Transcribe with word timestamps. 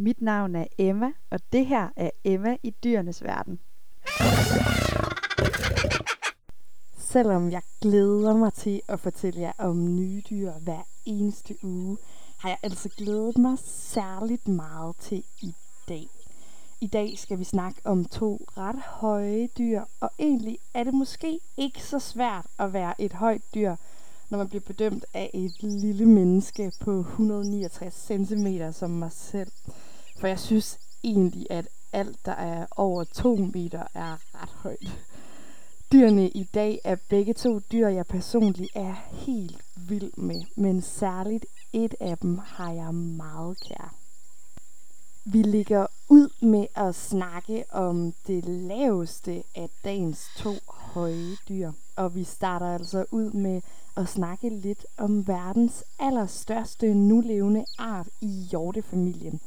Mit 0.00 0.20
navn 0.22 0.54
er 0.54 0.66
Emma, 0.78 1.12
og 1.30 1.40
det 1.52 1.66
her 1.66 1.88
er 1.96 2.10
Emma 2.24 2.56
i 2.62 2.70
dyrenes 2.84 3.24
verden. 3.24 3.58
Selvom 6.98 7.50
jeg 7.50 7.62
glæder 7.80 8.36
mig 8.36 8.52
til 8.52 8.80
at 8.88 9.00
fortælle 9.00 9.40
jer 9.40 9.52
om 9.58 9.96
nye 9.96 10.22
dyr 10.30 10.52
hver 10.52 10.82
eneste 11.04 11.54
uge, 11.62 11.98
har 12.38 12.48
jeg 12.48 12.58
altså 12.62 12.88
glædet 12.88 13.38
mig 13.38 13.58
særligt 13.64 14.48
meget 14.48 14.96
til 14.96 15.22
i 15.42 15.54
dag. 15.88 16.06
I 16.80 16.86
dag 16.86 17.18
skal 17.18 17.38
vi 17.38 17.44
snakke 17.44 17.80
om 17.84 18.04
to 18.04 18.46
ret 18.56 18.82
høje 18.86 19.48
dyr, 19.58 19.82
og 20.00 20.10
egentlig 20.18 20.58
er 20.74 20.84
det 20.84 20.94
måske 20.94 21.40
ikke 21.56 21.82
så 21.82 21.98
svært 21.98 22.46
at 22.58 22.72
være 22.72 23.00
et 23.00 23.12
højt 23.12 23.42
dyr, 23.54 23.76
når 24.30 24.38
man 24.38 24.48
bliver 24.48 24.62
bedømt 24.66 25.04
af 25.14 25.30
et 25.34 25.62
lille 25.62 26.06
menneske 26.06 26.72
på 26.80 27.00
169 27.00 27.94
cm 27.94 28.46
som 28.72 28.90
mig 28.90 29.12
selv. 29.12 29.50
For 30.18 30.26
jeg 30.26 30.38
synes 30.38 30.78
egentlig, 31.04 31.46
at 31.50 31.68
alt, 31.92 32.26
der 32.26 32.32
er 32.32 32.66
over 32.76 33.04
2 33.04 33.36
meter, 33.36 33.84
er 33.94 34.16
ret 34.34 34.48
højt. 34.48 35.00
Dyrene 35.92 36.28
i 36.28 36.44
dag 36.44 36.80
er 36.84 36.96
begge 37.08 37.34
to 37.34 37.58
dyr, 37.58 37.88
jeg 37.88 38.06
personligt 38.06 38.70
er 38.74 38.94
helt 39.12 39.64
vild 39.76 40.12
med, 40.16 40.42
men 40.56 40.82
særligt 40.82 41.46
et 41.72 41.94
af 42.00 42.18
dem 42.18 42.38
har 42.38 42.72
jeg 42.72 42.94
meget 42.94 43.60
kær. 43.60 43.94
Vi 45.24 45.42
ligger 45.42 45.86
ud 46.08 46.46
med 46.46 46.66
at 46.74 46.94
snakke 46.94 47.64
om 47.70 48.14
det 48.26 48.44
laveste 48.44 49.42
af 49.54 49.70
dagens 49.84 50.26
to 50.36 50.54
høje 50.66 51.36
dyr. 51.48 51.72
Og 51.96 52.14
vi 52.14 52.24
starter 52.24 52.66
altså 52.66 53.04
ud 53.10 53.30
med 53.30 53.60
at 53.96 54.08
snakke 54.08 54.48
lidt 54.48 54.86
om 54.96 55.28
verdens 55.28 55.84
allerstørste 55.98 56.94
nulevende 56.94 57.64
art 57.78 58.08
i 58.20 58.46
hjortefamilien, 58.50 59.40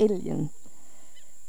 elgen. 0.00 0.50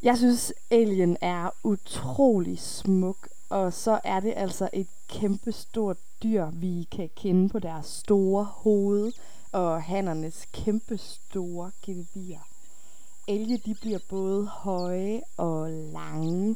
Jeg 0.04 0.18
synes, 0.18 0.54
elgen 0.70 1.18
er 1.22 1.50
utrolig 1.64 2.60
smuk, 2.60 3.30
og 3.50 3.74
så 3.74 4.00
er 4.04 4.20
det 4.20 4.34
altså 4.36 4.70
et 4.74 4.88
kæmpestort 5.08 5.98
dyr, 6.24 6.50
vi 6.54 6.88
kan 6.92 7.10
kende 7.16 7.50
på 7.50 7.60
deres 7.60 7.86
store 7.86 8.44
hoved 8.44 9.12
og 9.52 9.84
hannernes 9.84 10.48
kæmpestore 10.54 11.72
gevir. 11.86 12.38
Elge 13.28 13.58
de 13.58 13.76
bliver 13.82 14.00
både 14.10 14.48
høje 14.48 15.22
og 15.38 15.70
lange. 15.70 16.56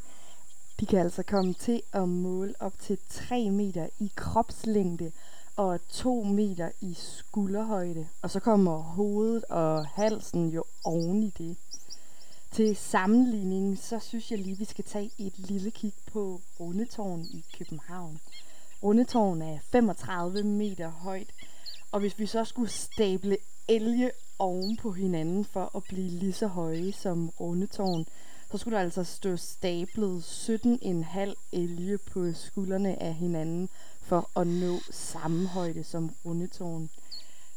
De 0.80 0.86
kan 0.86 1.00
altså 1.00 1.24
komme 1.24 1.54
til 1.54 1.82
at 1.94 2.10
måle 2.10 2.54
op 2.60 2.74
til 2.80 2.98
3 3.10 3.50
meter 3.50 3.88
i 4.00 4.12
kropslængde 4.16 5.12
og 5.56 5.80
2 5.90 6.24
meter 6.24 6.70
i 6.82 6.94
skulderhøjde. 6.94 8.08
Og 8.22 8.30
så 8.30 8.40
kommer 8.40 8.78
hovedet 8.78 9.44
og 9.44 9.86
halsen 9.86 10.50
jo 10.50 10.64
oven 10.84 11.24
i 11.24 11.30
det. 11.38 11.58
Til 12.56 12.76
sammenligning, 12.76 13.78
så 13.80 14.00
synes 14.00 14.32
jeg 14.32 14.40
lige, 14.40 14.58
vi 14.58 14.66
skal 14.66 14.84
tage 14.84 15.12
et 15.18 15.34
lille 15.40 15.72
kig 15.72 15.94
på 16.12 16.42
Rundetårn 16.60 17.22
i 17.22 17.46
København. 17.58 18.20
Rundetårn 18.84 19.42
er 19.42 19.60
35 19.72 20.44
meter 20.44 20.90
højt, 20.90 21.30
og 21.92 22.00
hvis 22.00 22.20
vi 22.20 22.26
så 22.26 22.44
skulle 22.44 22.70
stable 22.70 23.38
elge 23.68 24.12
oven 24.40 24.78
på 24.78 24.92
hinanden 24.92 25.46
for 25.46 25.76
at 25.76 25.84
blive 25.84 26.10
lige 26.10 26.34
så 26.34 26.48
høje 26.48 26.92
som 26.92 27.30
Rundetårn, 27.30 28.06
så 28.52 28.58
skulle 28.58 28.78
der 28.78 28.84
altså 28.84 29.04
stå 29.04 29.38
stablet 29.38 30.22
17,5 30.22 31.34
elge 31.52 31.98
på 31.98 32.34
skuldrene 32.34 33.04
af 33.04 33.14
hinanden 33.14 33.70
for 34.02 34.30
at 34.40 34.48
nå 34.48 34.80
samme 34.92 35.48
højde 35.48 35.84
som 35.84 36.10
Rundetårn. 36.26 36.90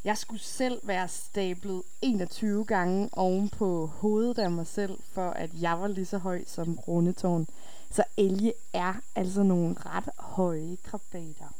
Jeg 0.09 0.19
skulle 0.19 0.41
selv 0.41 0.81
være 0.83 1.09
stablet 1.09 1.83
21 2.03 2.64
gange 2.64 3.09
oven 3.12 3.48
på 3.48 3.87
hovedet 3.87 4.39
af 4.39 4.50
mig 4.50 4.67
selv, 4.67 4.98
for 5.12 5.31
at 5.31 5.50
jeg 5.61 5.81
var 5.81 5.89
lige 5.89 6.06
så 6.06 6.19
høj 6.19 6.45
som 6.47 6.78
Rundetårn. 6.78 7.47
Så 7.91 8.05
elge 8.17 8.53
er 8.73 8.95
altså 9.17 9.42
nogle 9.42 9.77
ret 9.78 10.09
høje 10.19 10.77
krabater. 10.84 11.55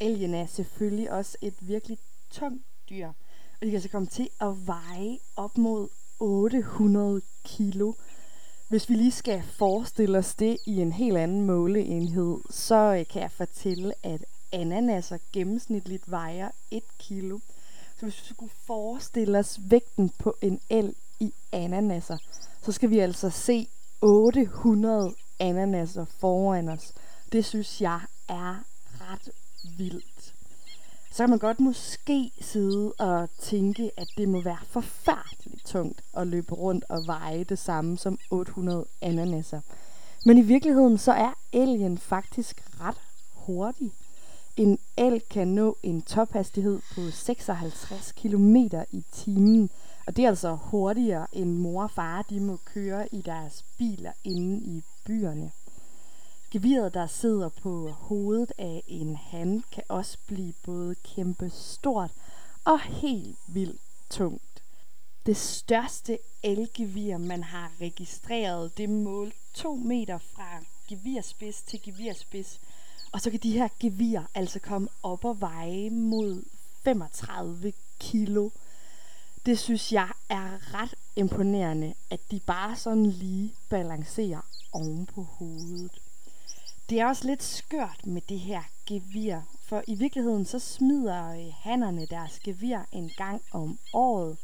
Elgen 0.00 0.34
er 0.34 0.46
selvfølgelig 0.46 1.12
også 1.12 1.36
et 1.42 1.54
virkelig 1.60 1.98
tungt 2.30 2.62
dyr, 2.90 3.08
og 3.60 3.66
de 3.66 3.70
kan 3.70 3.80
så 3.80 3.88
komme 3.88 4.08
til 4.08 4.28
at 4.40 4.66
veje 4.66 5.18
op 5.36 5.58
mod 5.58 5.88
800 6.18 7.20
kilo. 7.44 7.92
Hvis 8.68 8.88
vi 8.88 8.94
lige 8.94 9.12
skal 9.12 9.42
forestille 9.42 10.18
os 10.18 10.34
det 10.34 10.58
i 10.66 10.80
en 10.80 10.92
helt 10.92 11.16
anden 11.16 11.46
måleenhed, 11.46 12.38
så 12.50 13.04
kan 13.10 13.22
jeg 13.22 13.30
fortælle, 13.30 13.92
at 14.02 14.24
ananaser 14.52 15.18
gennemsnitligt 15.32 16.10
vejer 16.10 16.50
1 16.70 16.82
kilo. 16.98 17.38
Så 17.98 18.06
hvis 18.06 18.22
vi 18.22 18.34
skulle 18.34 18.52
forestille 18.66 19.38
os 19.38 19.60
vægten 19.62 20.08
på 20.18 20.36
en 20.42 20.60
el 20.70 20.94
i 21.20 21.34
ananaser, 21.52 22.18
så 22.62 22.72
skal 22.72 22.90
vi 22.90 22.98
altså 22.98 23.30
se 23.30 23.68
800 24.02 25.14
ananaser 25.38 26.04
foran 26.04 26.68
os. 26.68 26.92
Det 27.32 27.44
synes 27.44 27.80
jeg 27.80 28.00
er 28.28 28.64
ret 29.00 29.30
vildt. 29.78 30.34
Så 31.10 31.22
kan 31.22 31.30
man 31.30 31.38
godt 31.38 31.60
måske 31.60 32.32
sidde 32.40 32.92
og 32.92 33.28
tænke, 33.38 33.90
at 33.96 34.08
det 34.16 34.28
må 34.28 34.40
være 34.40 34.58
forfærdeligt 34.68 35.66
tungt 35.66 36.02
at 36.16 36.26
løbe 36.26 36.54
rundt 36.54 36.84
og 36.88 37.06
veje 37.06 37.44
det 37.44 37.58
samme 37.58 37.98
som 37.98 38.18
800 38.30 38.84
ananaser. 39.00 39.60
Men 40.24 40.38
i 40.38 40.42
virkeligheden 40.42 40.98
så 40.98 41.12
er 41.12 41.32
elgen 41.52 41.98
faktisk 41.98 42.64
ret 42.80 43.00
hurtig. 43.34 43.92
En 44.58 44.78
el 44.96 45.20
kan 45.30 45.48
nå 45.48 45.76
en 45.82 46.02
tophastighed 46.02 46.80
på 46.94 47.10
56 47.10 48.12
km 48.12 48.56
i 48.90 49.04
timen, 49.12 49.70
og 50.06 50.16
det 50.16 50.24
er 50.24 50.28
altså 50.28 50.54
hurtigere 50.54 51.26
end 51.32 51.52
mor 51.52 51.82
og 51.82 51.90
far 51.90 52.22
de 52.22 52.40
må 52.40 52.56
køre 52.64 53.14
i 53.14 53.22
deres 53.22 53.64
biler 53.78 54.12
inde 54.24 54.58
i 54.58 54.82
byerne. 55.06 55.50
Geviret, 56.50 56.94
der 56.94 57.06
sidder 57.06 57.48
på 57.48 57.88
hovedet 57.88 58.52
af 58.58 58.82
en 58.86 59.16
han, 59.16 59.64
kan 59.72 59.82
også 59.88 60.18
blive 60.26 60.52
både 60.64 60.94
kæmpe 60.94 61.50
stort 61.50 62.10
og 62.64 62.80
helt 62.80 63.38
vildt 63.48 63.80
tungt. 64.10 64.62
Det 65.26 65.36
største 65.36 66.18
elgevir, 66.42 67.18
man 67.18 67.42
har 67.42 67.72
registreret, 67.80 68.78
det 68.78 68.90
målte 68.90 69.36
2 69.54 69.74
meter 69.74 70.18
fra 70.18 70.64
gevirspids 70.88 71.62
til 71.62 71.82
gevirspids. 71.82 72.60
Og 73.12 73.20
så 73.20 73.30
kan 73.30 73.40
de 73.42 73.52
her 73.52 73.68
gevier 73.80 74.22
altså 74.34 74.58
komme 74.58 74.88
op 75.02 75.24
og 75.24 75.40
veje 75.40 75.90
mod 75.90 76.42
35 76.84 77.72
kilo. 78.00 78.50
Det 79.46 79.58
synes 79.58 79.92
jeg 79.92 80.08
er 80.28 80.74
ret 80.74 80.94
imponerende, 81.16 81.94
at 82.10 82.20
de 82.30 82.40
bare 82.40 82.76
sådan 82.76 83.06
lige 83.06 83.54
balancerer 83.68 84.40
oven 84.72 85.06
på 85.06 85.22
hovedet. 85.22 86.00
Det 86.90 87.00
er 87.00 87.06
også 87.06 87.26
lidt 87.26 87.42
skørt 87.42 88.06
med 88.06 88.22
det 88.28 88.40
her 88.40 88.62
gevir, 88.86 89.40
for 89.62 89.82
i 89.86 89.94
virkeligheden 89.94 90.44
så 90.44 90.58
smider 90.58 91.30
øh, 91.30 91.52
hannerne 91.54 92.06
deres 92.06 92.40
gevir 92.40 92.78
en 92.92 93.10
gang 93.16 93.42
om 93.52 93.78
året. 93.92 94.36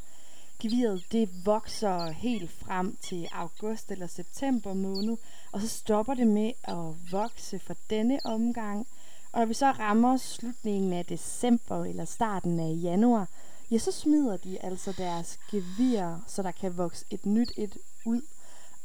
Geviret 0.59 1.11
det 1.11 1.45
vokser 1.45 2.11
helt 2.11 2.51
frem 2.51 2.95
til 2.95 3.27
august 3.31 3.91
eller 3.91 4.07
september 4.07 4.73
måned, 4.73 5.17
og 5.51 5.61
så 5.61 5.67
stopper 5.67 6.13
det 6.13 6.27
med 6.27 6.51
at 6.63 7.11
vokse 7.11 7.59
for 7.59 7.75
denne 7.89 8.19
omgang. 8.23 8.87
Og 9.31 9.39
når 9.39 9.45
vi 9.45 9.53
så 9.53 9.71
rammer 9.71 10.17
slutningen 10.17 10.93
af 10.93 11.05
december 11.05 11.85
eller 11.85 12.05
starten 12.05 12.59
af 12.59 12.79
januar, 12.81 13.27
ja, 13.71 13.77
så 13.77 13.91
smider 13.91 14.37
de 14.37 14.65
altså 14.65 14.91
deres 14.91 15.39
gevir, 15.51 16.23
så 16.27 16.43
der 16.43 16.51
kan 16.51 16.77
vokse 16.77 17.05
et 17.09 17.25
nyt 17.25 17.51
et 17.57 17.77
ud. 18.05 18.21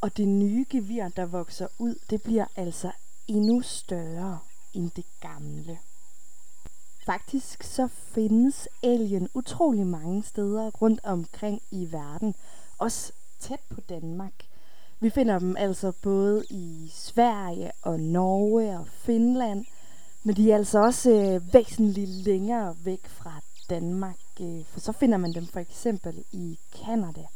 Og 0.01 0.17
det 0.17 0.29
nye 0.29 0.67
gevir, 0.71 1.09
der 1.09 1.27
vokser 1.27 1.67
ud, 1.79 1.95
det 2.11 2.23
bliver 2.23 2.47
altså 2.57 2.93
endnu 3.29 3.61
større 3.61 4.39
end 4.75 4.91
det 4.91 5.05
gamle. 5.21 5.79
Faktisk 7.11 7.63
så 7.63 7.89
findes 7.89 8.69
alien 8.83 9.29
utrolig 9.35 9.87
mange 9.87 10.23
steder 10.23 10.71
rundt 10.71 11.01
omkring 11.05 11.63
i 11.71 11.93
verden, 11.93 12.35
også 12.79 13.13
tæt 13.41 13.61
på 13.71 13.81
Danmark. 13.81 14.33
Vi 15.01 15.11
finder 15.11 15.39
dem 15.39 15.57
altså 15.57 15.93
både 16.03 16.45
i 16.51 16.91
Sverige 16.95 17.73
og 17.83 18.01
Norge 18.01 18.79
og 18.79 18.87
Finland, 18.89 19.65
men 20.23 20.37
de 20.37 20.53
er 20.53 20.57
altså 20.57 20.79
også 20.79 21.11
øh, 21.11 21.55
væsentligt 21.55 22.11
længere 22.11 22.77
væk 22.85 23.09
fra 23.09 23.41
Danmark, 23.71 24.21
øh, 24.41 24.65
for 24.65 24.81
så 24.81 24.93
finder 24.93 25.19
man 25.19 25.33
dem 25.33 25.47
for 25.47 25.61
eksempel 25.61 26.25
i 26.33 26.59
Kanada 26.85 27.27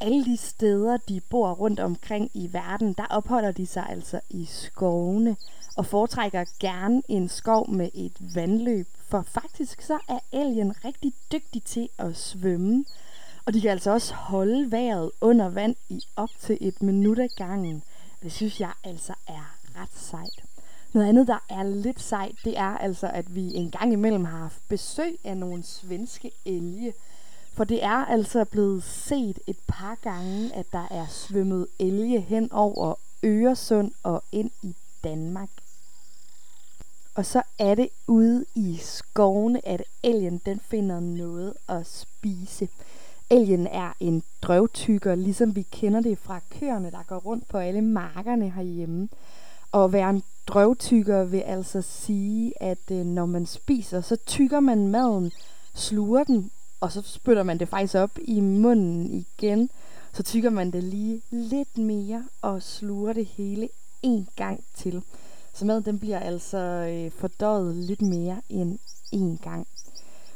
alle 0.00 0.24
de 0.24 0.36
steder, 0.36 0.96
de 0.96 1.20
bor 1.20 1.52
rundt 1.52 1.80
omkring 1.80 2.30
i 2.34 2.52
verden, 2.52 2.92
der 2.92 3.06
opholder 3.10 3.52
de 3.52 3.66
sig 3.66 3.86
altså 3.88 4.20
i 4.30 4.44
skovene 4.44 5.36
og 5.76 5.86
foretrækker 5.86 6.44
gerne 6.60 7.02
en 7.08 7.28
skov 7.28 7.70
med 7.70 7.90
et 7.94 8.34
vandløb, 8.34 8.88
for 9.08 9.22
faktisk 9.22 9.82
så 9.82 9.98
er 10.08 10.18
elgen 10.32 10.84
rigtig 10.84 11.12
dygtig 11.32 11.62
til 11.62 11.88
at 11.98 12.16
svømme, 12.16 12.84
og 13.46 13.54
de 13.54 13.60
kan 13.60 13.70
altså 13.70 13.90
også 13.90 14.14
holde 14.14 14.72
vejret 14.72 15.10
under 15.20 15.48
vand 15.48 15.76
i 15.88 16.02
op 16.16 16.30
til 16.40 16.58
et 16.60 16.82
minut 16.82 17.18
ad 17.18 17.28
gangen. 17.36 17.82
Det 18.22 18.32
synes 18.32 18.60
jeg 18.60 18.72
altså 18.84 19.14
er 19.26 19.56
ret 19.76 19.94
sejt. 19.94 20.44
Noget 20.92 21.08
andet, 21.08 21.26
der 21.26 21.44
er 21.48 21.62
lidt 21.62 22.00
sejt, 22.00 22.34
det 22.44 22.58
er 22.58 22.78
altså, 22.78 23.06
at 23.06 23.34
vi 23.34 23.54
en 23.54 23.70
gang 23.70 23.92
imellem 23.92 24.24
har 24.24 24.38
haft 24.38 24.68
besøg 24.68 25.18
af 25.24 25.36
nogle 25.36 25.62
svenske 25.62 26.30
elge, 26.44 26.92
for 27.54 27.64
det 27.64 27.84
er 27.84 28.04
altså 28.04 28.44
blevet 28.44 28.82
set 28.82 29.38
et 29.46 29.58
par 29.68 29.94
gange, 30.02 30.54
at 30.54 30.66
der 30.72 30.86
er 30.90 31.06
svømmet 31.06 31.66
elge 31.78 32.20
hen 32.20 32.52
over 32.52 32.94
Øresund 33.24 33.92
og 34.02 34.22
ind 34.32 34.50
i 34.62 34.74
Danmark. 35.04 35.48
Og 37.14 37.26
så 37.26 37.42
er 37.58 37.74
det 37.74 37.88
ude 38.06 38.44
i 38.54 38.78
skovene, 38.80 39.68
at 39.68 39.82
elgen 40.02 40.40
den 40.46 40.60
finder 40.60 41.00
noget 41.00 41.54
at 41.68 41.86
spise. 41.86 42.68
Elgen 43.30 43.66
er 43.66 43.92
en 44.00 44.22
drøvtykker, 44.42 45.14
ligesom 45.14 45.56
vi 45.56 45.62
kender 45.62 46.00
det 46.00 46.18
fra 46.18 46.40
køerne, 46.50 46.90
der 46.90 47.02
går 47.08 47.16
rundt 47.18 47.48
på 47.48 47.58
alle 47.58 47.80
markerne 47.80 48.50
herhjemme. 48.50 49.08
Og 49.72 49.84
at 49.84 49.92
være 49.92 50.10
en 50.10 50.22
drøvtykker 50.46 51.24
vil 51.24 51.40
altså 51.40 51.82
sige, 51.82 52.62
at 52.62 52.90
øh, 52.90 53.06
når 53.06 53.26
man 53.26 53.46
spiser, 53.46 54.00
så 54.00 54.16
tykker 54.16 54.60
man 54.60 54.88
maden, 54.88 55.32
sluger 55.74 56.24
den, 56.24 56.50
og 56.84 56.92
så 56.92 57.02
spytter 57.02 57.42
man 57.42 57.58
det 57.58 57.68
faktisk 57.68 57.94
op 57.94 58.18
i 58.18 58.40
munden 58.40 59.10
igen. 59.12 59.70
Så 60.12 60.22
tykker 60.22 60.50
man 60.50 60.70
det 60.70 60.84
lige 60.84 61.22
lidt 61.30 61.78
mere 61.78 62.24
og 62.42 62.62
sluger 62.62 63.12
det 63.12 63.26
hele 63.26 63.68
en 64.02 64.28
gang 64.36 64.64
til. 64.74 65.02
Så 65.54 65.64
maden 65.64 65.84
den 65.84 65.98
bliver 65.98 66.18
altså 66.18 66.58
øh, 66.58 67.10
fordøjet 67.10 67.76
lidt 67.76 68.02
mere 68.02 68.40
end 68.48 68.78
en 69.12 69.38
gang. 69.42 69.66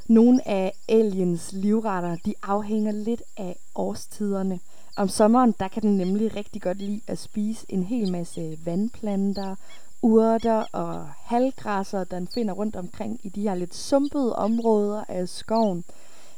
Nogle 0.06 0.48
af 0.48 0.72
aliens 0.88 1.52
livretter, 1.52 2.16
de 2.24 2.34
afhænger 2.42 2.92
lidt 2.92 3.22
af 3.36 3.56
årstiderne. 3.74 4.60
Om 4.96 5.08
sommeren, 5.08 5.54
der 5.60 5.68
kan 5.68 5.82
den 5.82 5.96
nemlig 5.96 6.36
rigtig 6.36 6.62
godt 6.62 6.78
lide 6.78 7.00
at 7.06 7.18
spise 7.18 7.66
en 7.68 7.82
hel 7.82 8.12
masse 8.12 8.58
vandplanter, 8.64 9.54
urter 10.02 10.64
og 10.72 11.06
halvgræsser, 11.08 12.04
den 12.04 12.28
finder 12.34 12.54
rundt 12.54 12.76
omkring 12.76 13.20
i 13.22 13.28
de 13.28 13.42
her 13.42 13.54
lidt 13.54 13.74
sumpede 13.74 14.36
områder 14.36 15.04
af 15.08 15.28
skoven. 15.28 15.84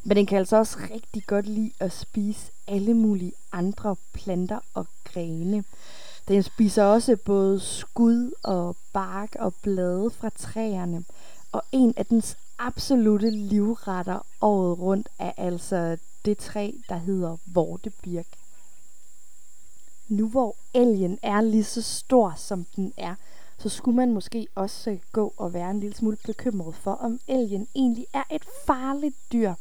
Men 0.05 0.17
den 0.17 0.27
kan 0.27 0.39
altså 0.39 0.57
også 0.57 0.79
rigtig 0.95 1.27
godt 1.27 1.47
lide 1.47 1.73
at 1.81 1.93
spise 1.93 2.53
alle 2.69 2.95
mulige 2.95 3.33
andre 3.53 3.97
planter 4.13 4.59
og 4.75 4.87
grene. 5.05 5.65
Den 6.29 6.43
spiser 6.43 6.85
også 6.85 7.17
både 7.17 7.61
skud 7.61 8.33
og 8.43 8.77
bark 8.93 9.37
og 9.39 9.55
blade 9.63 10.11
fra 10.11 10.31
træerne. 10.39 11.05
Og 11.53 11.63
en 11.73 11.95
af 11.97 12.07
dens 12.07 12.37
absolute 12.59 13.31
livretter 13.31 14.27
året 14.41 14.79
rundt 14.79 15.09
er 15.19 15.33
altså 15.37 15.97
det 16.25 16.39
træ, 16.39 16.71
der 16.89 16.97
hedder 16.97 17.37
vortebirk. 17.47 18.27
Nu 20.09 20.29
hvor 20.29 20.57
elgen 20.75 21.19
er 21.23 21.41
lige 21.41 21.65
så 21.65 21.83
stor, 21.83 22.35
som 22.37 22.67
den 22.77 22.93
er, 22.97 23.15
så 23.59 23.69
skulle 23.69 23.97
man 23.97 24.13
måske 24.13 24.47
også 24.55 24.99
gå 25.13 25.35
og 25.37 25.55
være 25.55 25.71
en 25.71 25.81
lille 25.81 25.97
smule 25.97 26.17
bekymret 26.27 26.75
for, 26.75 26.93
om 26.93 27.21
elgen 27.29 27.69
egentlig 27.75 28.07
er 28.15 28.23
et 28.31 28.45
farligt 28.67 29.17
dyr. 29.33 29.55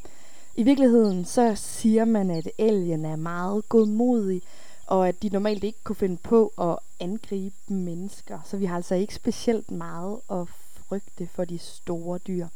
I 0.56 0.64
virkeligheden 0.64 1.26
så 1.26 1.56
siger 1.56 2.06
man, 2.06 2.32
at 2.32 2.48
elgen 2.58 3.06
er 3.06 3.16
meget 3.16 3.70
godmodig, 3.70 4.42
og 4.88 5.08
at 5.08 5.24
de 5.24 5.30
normalt 5.30 5.64
ikke 5.64 5.80
kunne 5.84 5.96
finde 5.96 6.18
på 6.18 6.54
at 6.62 6.78
angribe 7.00 7.56
mennesker. 7.68 8.40
Så 8.46 8.58
vi 8.58 8.66
har 8.66 8.76
altså 8.76 8.96
ikke 8.96 9.16
specielt 9.16 9.72
meget 9.72 10.20
at 10.32 10.48
frygte 10.74 11.28
for 11.28 11.46
de 11.46 11.58
store 11.58 12.18
dyr. 12.18 12.48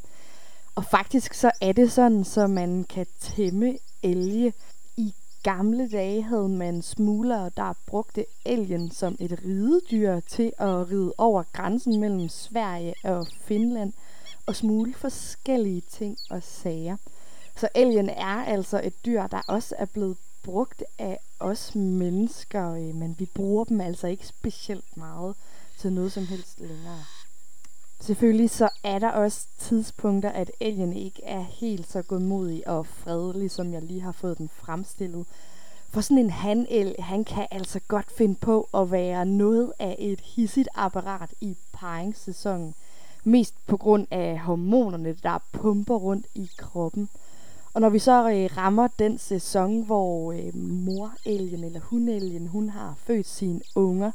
Og 0.76 0.86
faktisk 0.86 1.34
så 1.34 1.52
er 1.62 1.72
det 1.72 1.92
sådan, 1.92 2.24
så 2.24 2.48
man 2.48 2.84
kan 2.84 3.06
tæmme 3.20 3.78
elge. 4.04 4.54
I 4.98 5.14
gamle 5.44 5.90
dage 5.90 6.24
havde 6.24 6.50
man 6.50 6.82
smuglere, 6.82 7.52
der 7.58 7.74
brugte 7.86 8.26
elgen 8.46 8.92
som 8.92 9.16
et 9.20 9.40
ridedyr 9.46 10.20
til 10.20 10.52
at 10.58 10.92
ride 10.92 11.14
over 11.18 11.44
grænsen 11.54 12.00
mellem 12.00 12.30
Sverige 12.30 12.94
og 13.04 13.28
Finland 13.42 13.94
og 14.46 14.56
smule 14.56 14.94
forskellige 14.94 15.82
ting 15.92 16.18
og 16.30 16.44
sager. 16.44 16.98
Så 17.56 17.68
alien 17.76 18.10
er 18.10 18.46
altså 18.46 18.82
et 18.84 19.06
dyr, 19.06 19.28
der 19.28 19.42
også 19.48 19.76
er 19.78 19.86
blevet 19.86 20.18
brugt 20.44 20.84
af 21.00 21.20
os 21.40 21.76
mennesker, 21.76 22.74
øh, 22.74 22.96
men 22.96 23.16
vi 23.20 23.26
bruger 23.26 23.64
dem 23.64 23.82
altså 23.82 24.08
ikke 24.08 24.28
specielt 24.28 24.98
meget 24.98 25.36
til 25.78 25.94
noget 25.94 26.12
som 26.12 26.28
helst 26.28 26.60
længere. 26.60 27.04
Selvfølgelig 28.00 28.50
så 28.50 28.70
er 28.84 29.00
der 29.00 29.10
også 29.10 29.48
tidspunkter, 29.58 30.30
at 30.30 30.52
alien 30.62 30.94
ikke 30.94 31.24
er 31.24 31.42
helt 31.42 31.92
så 31.92 32.02
godmodig 32.02 32.68
og 32.68 32.88
fredelig, 32.88 33.52
som 33.52 33.74
jeg 33.74 33.82
lige 33.82 34.02
har 34.02 34.12
fået 34.12 34.38
den 34.38 34.50
fremstillet. 34.50 35.26
For 35.90 36.02
sådan 36.02 36.18
en 36.18 36.30
hanel, 36.30 36.96
han 37.00 37.24
kan 37.24 37.48
altså 37.52 37.80
godt 37.88 38.12
finde 38.12 38.36
på 38.36 38.70
at 38.74 38.92
være 38.92 39.26
noget 39.26 39.74
af 39.80 39.96
et 40.00 40.22
hissigt 40.22 40.70
apparat 40.76 41.30
i 41.42 41.58
paringssæsonen. 41.74 42.76
Mest 43.24 43.56
på 43.68 43.78
grund 43.78 44.08
af 44.12 44.40
hormonerne, 44.40 45.16
der 45.24 45.40
pumper 45.52 45.96
rundt 45.96 46.26
i 46.36 46.50
kroppen. 46.58 47.10
Og 47.74 47.82
når 47.82 47.90
vi 47.90 48.00
så 48.00 48.30
øh, 48.30 48.58
rammer 48.58 48.88
den 49.00 49.18
sæson, 49.18 49.82
hvor 49.82 50.32
øh, 50.32 50.56
morelgen 50.56 51.64
eller 51.64 51.80
hunelgen, 51.80 52.48
hun 52.48 52.70
har 52.70 52.96
født 52.98 53.28
sine 53.28 53.62
unger, 53.76 54.12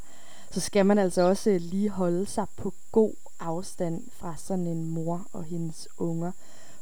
så 0.50 0.60
skal 0.60 0.87
man 0.87 0.99
altså 0.99 1.22
også 1.22 1.50
øh, 1.50 1.60
lige 1.60 1.90
holde 1.90 2.26
sig 2.26 2.46
på 2.56 2.75
god 2.93 3.12
afstand 3.40 4.02
fra 4.12 4.34
sådan 4.37 4.66
en 4.66 4.90
mor 4.90 5.26
og 5.32 5.44
hendes 5.44 5.88
unger. 5.99 6.32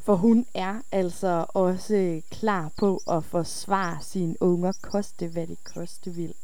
For 0.01 0.15
hun 0.15 0.47
er 0.55 0.81
altså 0.93 1.47
også 1.49 1.95
øh, 1.95 2.23
klar 2.31 2.71
på 2.77 3.03
at 3.11 3.25
forsvare 3.25 3.99
sine 4.03 4.37
unger, 4.41 4.73
koste 4.83 5.27
hvad 5.27 5.47
det 5.47 5.65
koste 5.65 6.11
vil. 6.11 6.35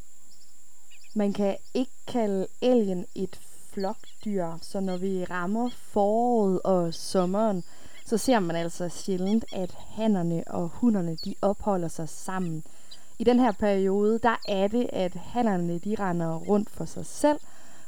Man 1.14 1.32
kan 1.32 1.56
ikke 1.74 1.92
kalde 2.06 2.46
elgen 2.60 3.06
et 3.14 3.40
flokdyr, 3.72 4.46
så 4.62 4.80
når 4.80 4.96
vi 4.96 5.24
rammer 5.24 5.70
foråret 5.70 6.62
og 6.62 6.94
sommeren, 6.94 7.64
så 8.06 8.18
ser 8.18 8.40
man 8.40 8.56
altså 8.56 8.88
sjældent, 8.88 9.44
at 9.52 9.74
hannerne 9.96 10.44
og 10.46 10.68
hunderne 10.68 11.16
de 11.24 11.34
opholder 11.42 11.88
sig 11.88 12.08
sammen. 12.08 12.64
I 13.18 13.24
den 13.24 13.40
her 13.40 13.52
periode, 13.52 14.18
der 14.22 14.36
er 14.48 14.68
det, 14.68 14.90
at 14.92 15.14
hannerne 15.14 15.78
de 15.78 15.96
render 15.98 16.36
rundt 16.36 16.70
for 16.70 16.84
sig 16.84 17.06
selv, 17.06 17.38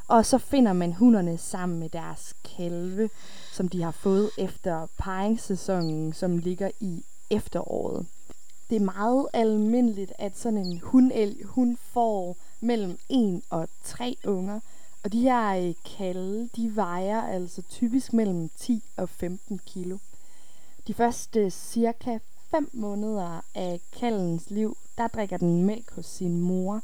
og 0.07 0.25
så 0.25 0.37
finder 0.37 0.73
man 0.73 0.93
hunderne 0.93 1.37
sammen 1.37 1.79
med 1.79 1.89
deres 1.89 2.33
kalve, 2.57 3.09
som 3.53 3.69
de 3.69 3.83
har 3.83 3.91
fået 3.91 4.29
efter 4.37 4.87
paringssæsonen, 4.97 6.13
som 6.13 6.37
ligger 6.37 6.71
i 6.79 7.03
efteråret. 7.29 8.05
Det 8.69 8.75
er 8.75 8.85
meget 8.85 9.27
almindeligt, 9.33 10.13
at 10.19 10.37
sådan 10.37 10.59
en 10.59 10.79
hundelg, 10.83 11.45
hun 11.45 11.77
får 11.93 12.37
mellem 12.59 12.97
1 13.09 13.41
og 13.49 13.67
3 13.83 14.17
unger, 14.25 14.59
og 15.05 15.11
de 15.11 15.21
her 15.21 15.75
øh, 15.99 16.47
de 16.55 16.75
vejer 16.75 17.21
altså 17.21 17.61
typisk 17.61 18.13
mellem 18.13 18.49
10 18.55 18.83
og 18.97 19.09
15 19.09 19.59
kilo. 19.65 19.97
De 20.87 20.93
første 20.93 21.39
øh, 21.39 21.51
cirka 21.51 22.17
5 22.51 22.69
måneder 22.73 23.41
af 23.55 23.79
kaldens 23.99 24.49
liv, 24.49 24.77
der 24.97 25.07
drikker 25.07 25.37
den 25.37 25.65
mælk 25.65 25.91
hos 25.91 26.05
sin 26.05 26.41
mor. 26.41 26.81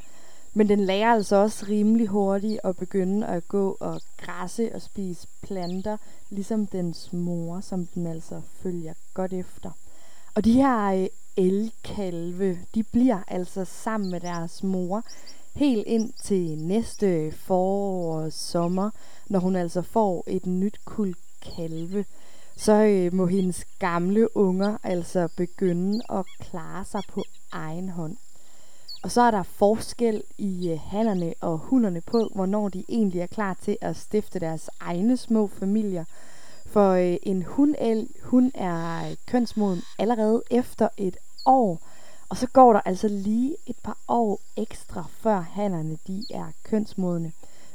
Men 0.54 0.70
den 0.70 0.80
lærer 0.80 1.14
altså 1.14 1.36
også 1.36 1.66
rimelig 1.70 2.08
hurtigt 2.08 2.60
at 2.64 2.78
begynde 2.78 3.28
at 3.28 3.48
gå 3.48 3.78
og 3.80 4.02
græsse 4.18 4.76
og 4.76 4.82
spise 4.82 5.28
planter, 5.42 5.98
ligesom 6.30 6.68
dens 6.68 7.14
mor, 7.14 7.60
som 7.60 7.86
den 7.86 8.08
altså 8.08 8.42
følger 8.64 8.94
godt 9.14 9.34
efter. 9.34 9.72
Og 10.36 10.46
de 10.46 10.54
her 10.54 11.02
øh, 11.02 11.08
elkalve, 11.38 12.60
de 12.76 12.84
bliver 12.84 13.20
altså 13.28 13.66
sammen 13.66 14.12
med 14.12 14.20
deres 14.20 14.64
mor 14.64 15.04
helt 15.56 15.88
ind 15.88 16.14
til 16.24 16.58
næste 16.58 17.32
forår 17.32 18.20
og 18.20 18.34
sommer, 18.34 18.90
når 19.30 19.40
hun 19.40 19.56
altså 19.56 19.82
får 19.82 20.24
et 20.28 20.46
nyt 20.46 20.80
kul 20.86 21.16
kalve 21.56 22.06
så 22.62 22.74
øh, 22.74 23.14
må 23.14 23.26
hendes 23.26 23.66
gamle 23.80 24.38
unger 24.38 24.78
altså 24.84 25.28
begynde 25.38 26.02
at 26.10 26.26
klare 26.40 26.86
sig 26.86 27.02
på 27.10 27.24
egen 27.52 27.90
hånd. 27.90 28.18
Og 29.04 29.12
så 29.12 29.22
er 29.22 29.32
der 29.32 29.44
forskel 29.44 30.24
i 30.38 30.70
øh, 30.70 30.80
hannerne 30.80 31.34
og 31.42 31.58
hunderne 31.58 32.02
på, 32.02 32.32
hvornår 32.36 32.70
de 32.70 32.84
egentlig 32.90 33.22
er 33.22 33.28
klar 33.28 33.58
til 33.62 33.78
at 33.82 33.96
stifte 33.96 34.40
deres 34.40 34.70
egne 34.80 35.18
små 35.18 35.48
familier. 35.48 36.06
For 36.72 36.92
øh, 36.92 37.18
en 37.24 37.44
hundel, 37.44 38.08
hun 38.24 38.52
er 38.56 39.10
øh, 39.10 39.16
kønsmoden 39.28 39.82
allerede 40.00 40.44
efter 40.52 40.90
et 40.98 41.18
år, 41.46 41.82
og 42.30 42.38
så 42.38 42.48
går 42.48 42.74
der 42.74 42.80
altså 42.86 43.08
lige 43.08 43.56
et 43.68 43.76
par 43.84 43.98
år 44.08 44.40
ekstra, 44.58 45.06
før 45.20 45.40
hannerne 45.40 45.98
de 46.08 46.26
er 46.30 46.52
kønsmodne. 46.64 47.32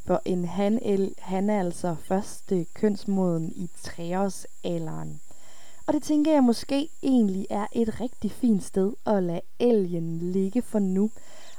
For 0.07 0.23
en 0.25 0.45
hanel, 0.45 1.15
han 1.19 1.51
er 1.51 1.61
altså 1.61 1.97
første 2.05 2.67
kønsmoden 2.75 3.53
i 3.57 3.71
treårsalderen. 3.83 5.21
Og 5.87 5.93
det 5.93 6.03
tænker 6.03 6.33
jeg 6.33 6.45
måske 6.45 6.89
egentlig 7.03 7.47
er 7.51 7.67
et 7.73 8.01
rigtig 8.01 8.31
fint 8.31 8.65
sted 8.65 8.93
at 9.07 9.23
lade 9.23 9.41
elgen 9.59 10.19
ligge 10.19 10.63
for 10.63 10.79
nu. 10.79 11.11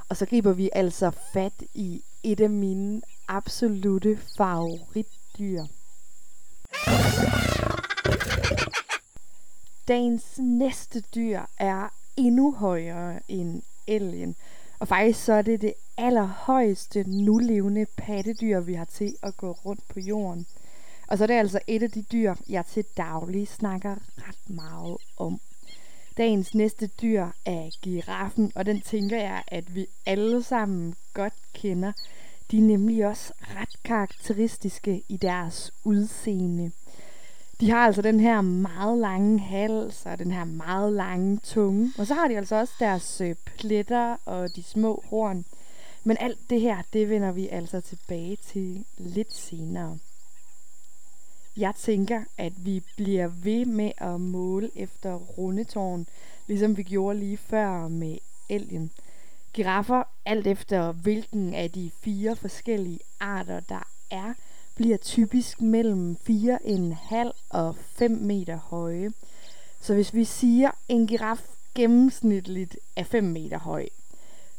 Og 0.08 0.16
så 0.16 0.26
griber 0.26 0.52
vi 0.52 0.70
altså 0.72 1.10
fat 1.32 1.62
i 1.74 2.02
et 2.22 2.40
af 2.40 2.50
mine 2.50 3.02
absolute 3.28 4.18
favoritdyr. 4.36 5.64
Dagens 9.88 10.38
næste 10.38 11.00
dyr 11.14 11.40
er 11.58 11.88
endnu 12.16 12.54
højere 12.54 13.20
end 13.28 13.62
elgen. 13.86 14.36
Og 14.78 14.88
faktisk 14.88 15.24
så 15.24 15.32
er 15.32 15.42
det 15.42 15.60
det 15.60 15.74
allerhøjeste 15.96 17.04
nulevende 17.06 17.86
pattedyr, 17.96 18.60
vi 18.60 18.74
har 18.74 18.84
til 18.84 19.16
at 19.22 19.36
gå 19.36 19.52
rundt 19.52 19.88
på 19.88 20.00
jorden. 20.00 20.46
Og 21.08 21.18
så 21.18 21.24
er 21.24 21.26
det 21.26 21.34
altså 21.34 21.60
et 21.66 21.82
af 21.82 21.90
de 21.90 22.02
dyr, 22.02 22.34
jeg 22.48 22.66
til 22.66 22.84
daglig 22.96 23.48
snakker 23.48 23.94
ret 24.16 24.50
meget 24.50 24.96
om. 25.16 25.40
Dagens 26.16 26.54
næste 26.54 26.86
dyr 26.86 27.26
er 27.44 27.70
giraffen, 27.82 28.52
og 28.54 28.66
den 28.66 28.80
tænker 28.80 29.16
jeg, 29.16 29.42
at 29.48 29.74
vi 29.74 29.86
alle 30.06 30.42
sammen 30.42 30.94
godt 31.14 31.34
kender. 31.54 31.92
De 32.50 32.58
er 32.58 32.62
nemlig 32.62 33.06
også 33.06 33.32
ret 33.40 33.82
karakteristiske 33.84 35.02
i 35.08 35.16
deres 35.16 35.72
udseende. 35.84 36.70
De 37.60 37.70
har 37.70 37.86
altså 37.86 38.02
den 38.02 38.20
her 38.20 38.40
meget 38.40 38.98
lange 38.98 39.38
hals 39.38 40.06
og 40.06 40.18
den 40.18 40.32
her 40.32 40.44
meget 40.44 40.92
lange 40.92 41.38
tunge. 41.38 41.92
Og 41.98 42.06
så 42.06 42.14
har 42.14 42.28
de 42.28 42.36
altså 42.36 42.56
også 42.56 42.72
deres 42.80 43.20
øh, 43.20 43.34
pletter 43.44 44.16
og 44.24 44.56
de 44.56 44.62
små 44.62 45.04
horn. 45.10 45.44
Men 46.04 46.16
alt 46.20 46.38
det 46.50 46.60
her, 46.60 46.82
det 46.92 47.08
vender 47.08 47.32
vi 47.32 47.48
altså 47.48 47.80
tilbage 47.80 48.36
til 48.36 48.84
lidt 48.98 49.34
senere. 49.34 49.98
Jeg 51.56 51.74
tænker, 51.74 52.24
at 52.38 52.52
vi 52.56 52.82
bliver 52.96 53.26
ved 53.26 53.64
med 53.64 53.92
at 53.98 54.20
måle 54.20 54.70
efter 54.74 55.14
rundetårn, 55.14 56.06
ligesom 56.46 56.76
vi 56.76 56.82
gjorde 56.82 57.18
lige 57.18 57.36
før 57.36 57.88
med 57.88 58.18
elgen. 58.48 58.90
Giraffer, 59.52 60.02
alt 60.26 60.46
efter 60.46 60.92
hvilken 60.92 61.54
af 61.54 61.70
de 61.70 61.90
fire 62.00 62.36
forskellige 62.36 63.00
arter 63.20 63.60
der 63.60 63.88
er, 64.10 64.34
bliver 64.74 64.96
typisk 64.96 65.60
mellem 65.60 66.16
4,5 66.30 67.30
og 67.50 67.76
5 67.76 68.10
meter 68.10 68.56
høje. 68.56 69.10
Så 69.80 69.94
hvis 69.94 70.14
vi 70.14 70.24
siger, 70.24 70.70
en 70.88 71.06
giraf 71.06 71.40
gennemsnitligt 71.74 72.76
er 72.96 73.04
5 73.04 73.24
meter 73.24 73.58
høj, 73.58 73.88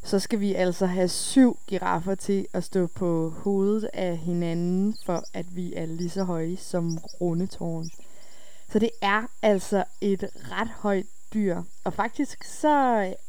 så 0.04 0.20
skal 0.20 0.40
vi 0.40 0.54
altså 0.54 0.86
have 0.86 1.08
syv 1.08 1.60
giraffer 1.68 2.16
til 2.16 2.48
at 2.54 2.64
stå 2.64 2.88
på 2.88 3.30
hovedet 3.30 3.90
af 3.94 4.18
hinanden, 4.18 4.98
for 5.06 5.24
at 5.34 5.56
vi 5.56 5.74
er 5.74 5.86
lige 5.86 6.10
så 6.10 6.24
høje 6.24 6.58
som 6.58 6.98
rundetårn. 6.98 7.90
Så 8.72 8.80
det 8.80 8.90
er 9.02 9.24
altså 9.42 9.84
et 10.02 10.30
ret 10.52 10.70
højt 10.70 11.06
dyr. 11.34 11.62
Og 11.84 11.94
faktisk 11.94 12.44
så 12.44 12.70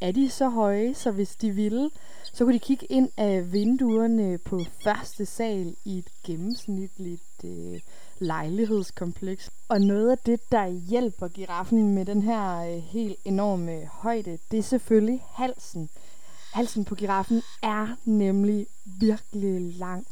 er 0.01 0.13
de 0.13 0.31
så 0.31 0.49
høje, 0.49 0.95
så 0.95 1.11
hvis 1.11 1.37
de 1.37 1.51
ville, 1.51 1.91
så 2.33 2.45
kunne 2.45 2.55
de 2.55 2.59
kigge 2.59 2.87
ind 2.87 3.09
af 3.17 3.53
vinduerne 3.53 4.39
på 4.39 4.61
første 4.85 5.27
sal 5.27 5.77
i 5.85 5.99
et 5.99 6.09
gennemsnitligt 6.25 7.45
øh, 7.45 7.81
lejlighedskompleks. 8.19 9.51
Og 9.69 9.81
noget 9.81 10.11
af 10.11 10.19
det, 10.19 10.41
der 10.53 10.67
hjælper 10.67 11.29
giraffen 11.29 11.95
med 11.95 12.05
den 12.05 12.23
her 12.23 12.57
øh, 12.57 12.83
helt 12.83 13.19
enorme 13.25 13.87
højde, 13.87 14.39
det 14.51 14.59
er 14.59 14.63
selvfølgelig 14.63 15.25
halsen. 15.35 15.89
Halsen 16.53 16.85
på 16.85 16.95
giraffen 16.95 17.43
er 17.63 17.97
nemlig 18.05 18.67
virkelig 18.85 19.75
lang. 19.75 20.07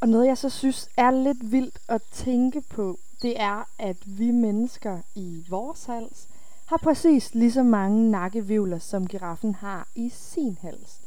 Og 0.00 0.08
noget 0.08 0.26
jeg 0.26 0.38
så 0.38 0.48
synes 0.48 0.88
er 0.96 1.10
lidt 1.10 1.52
vildt 1.52 1.78
at 1.88 2.02
tænke 2.12 2.60
på, 2.60 2.98
det 3.22 3.40
er, 3.40 3.68
at 3.78 3.96
vi 4.06 4.30
mennesker 4.30 4.98
i 5.14 5.44
vores 5.48 5.84
hals 5.84 6.28
har 6.66 6.76
præcis 6.76 7.34
lige 7.34 7.52
så 7.52 7.62
mange 7.62 8.10
nakkevivler, 8.10 8.78
som 8.78 9.06
giraffen 9.06 9.54
har 9.54 9.88
i 9.94 10.08
sin 10.08 10.58
hals. 10.62 11.00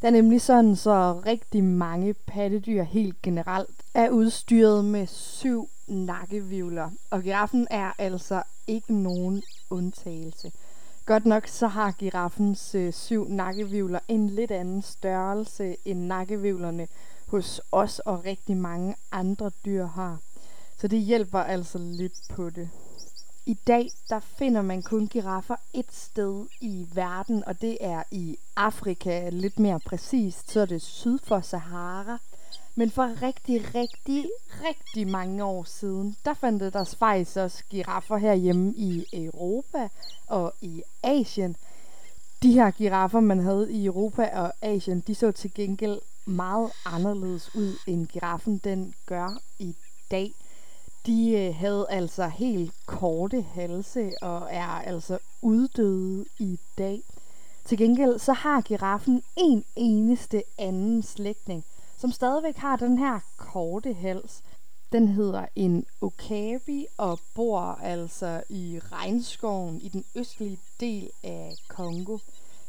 Det 0.00 0.06
er 0.06 0.10
nemlig 0.10 0.40
sådan, 0.40 0.76
så 0.76 1.20
rigtig 1.26 1.64
mange 1.64 2.14
pattedyr 2.14 2.82
helt 2.82 3.22
generelt 3.22 3.82
er 3.94 4.10
udstyret 4.10 4.84
med 4.84 5.06
syv 5.06 5.68
nakkevivler, 5.86 6.90
og 7.10 7.22
giraffen 7.22 7.66
er 7.70 7.92
altså 7.98 8.42
ikke 8.66 8.94
nogen 8.94 9.42
undtagelse. 9.70 10.52
Godt 11.06 11.26
nok 11.26 11.46
så 11.46 11.66
har 11.66 11.92
giraffens 11.92 12.74
øh, 12.74 12.92
syv 12.92 13.28
nakkevivler 13.28 13.98
en 14.08 14.30
lidt 14.30 14.50
anden 14.50 14.82
størrelse 14.82 15.76
end 15.84 16.00
nakkevivlerne 16.00 16.88
hos 17.26 17.60
os 17.72 17.98
og 17.98 18.24
rigtig 18.24 18.56
mange 18.56 18.94
andre 19.12 19.50
dyr 19.64 19.86
har. 19.86 20.18
Så 20.78 20.88
det 20.88 21.00
hjælper 21.00 21.38
altså 21.38 21.78
lidt 21.78 22.28
på 22.34 22.50
det. 22.50 22.68
I 23.48 23.54
dag 23.66 23.90
der 24.10 24.20
finder 24.20 24.62
man 24.62 24.82
kun 24.82 25.06
giraffer 25.06 25.56
et 25.74 25.92
sted 25.92 26.46
i 26.60 26.86
verden, 26.94 27.44
og 27.44 27.60
det 27.60 27.78
er 27.80 28.02
i 28.10 28.38
Afrika. 28.56 29.28
Lidt 29.28 29.58
mere 29.58 29.80
præcist, 29.80 30.50
så 30.50 30.60
er 30.60 30.66
det 30.66 30.82
syd 30.82 31.18
for 31.24 31.40
Sahara. 31.40 32.18
Men 32.74 32.90
for 32.90 33.22
rigtig, 33.22 33.74
rigtig, 33.74 34.26
rigtig 34.64 35.08
mange 35.08 35.44
år 35.44 35.64
siden, 35.64 36.16
der 36.24 36.34
fandt 36.34 36.72
der 36.72 36.94
faktisk 36.98 37.36
også 37.36 37.64
giraffer 37.70 38.16
herhjemme 38.16 38.74
i 38.76 39.04
Europa 39.12 39.88
og 40.26 40.54
i 40.60 40.82
Asien. 41.02 41.56
De 42.42 42.52
her 42.52 42.70
giraffer, 42.70 43.20
man 43.20 43.38
havde 43.38 43.72
i 43.72 43.86
Europa 43.86 44.30
og 44.32 44.52
Asien, 44.62 45.00
de 45.00 45.14
så 45.14 45.32
til 45.32 45.54
gengæld 45.54 45.98
meget 46.24 46.70
anderledes 46.84 47.54
ud, 47.54 47.72
end 47.86 48.06
giraffen 48.06 48.58
den 48.64 48.94
gør 49.06 49.38
i 49.58 49.74
dag. 50.10 50.32
De 51.06 51.30
øh, 51.30 51.54
havde 51.54 51.86
altså 51.88 52.28
helt 52.28 52.72
korte 52.86 53.42
halse 53.42 54.12
og 54.22 54.48
er 54.50 54.66
altså 54.66 55.18
uddøde 55.42 56.24
i 56.38 56.58
dag. 56.78 57.02
Til 57.64 57.78
gengæld 57.78 58.18
så 58.18 58.32
har 58.32 58.60
giraffen 58.60 59.22
en 59.36 59.64
eneste 59.76 60.42
anden 60.58 61.02
slægtning, 61.02 61.64
som 61.98 62.12
stadigvæk 62.12 62.56
har 62.56 62.76
den 62.76 62.98
her 62.98 63.20
korte 63.36 63.92
hals. 63.92 64.42
Den 64.92 65.08
hedder 65.08 65.46
en 65.56 65.86
okapi 66.00 66.86
og 66.96 67.18
bor 67.34 67.60
altså 67.60 68.42
i 68.48 68.80
regnskoven 68.92 69.80
i 69.80 69.88
den 69.88 70.04
østlige 70.14 70.58
del 70.80 71.10
af 71.22 71.56
Kongo. 71.68 72.18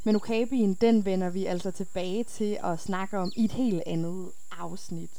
Men 0.03 0.15
okabien, 0.15 0.73
den 0.73 1.05
vender 1.05 1.29
vi 1.29 1.45
altså 1.45 1.71
tilbage 1.71 2.23
til 2.23 2.57
at 2.63 2.79
snakke 2.79 3.17
om 3.17 3.31
i 3.35 3.45
et 3.45 3.51
helt 3.51 3.83
andet 3.85 4.31
afsnit. 4.59 5.11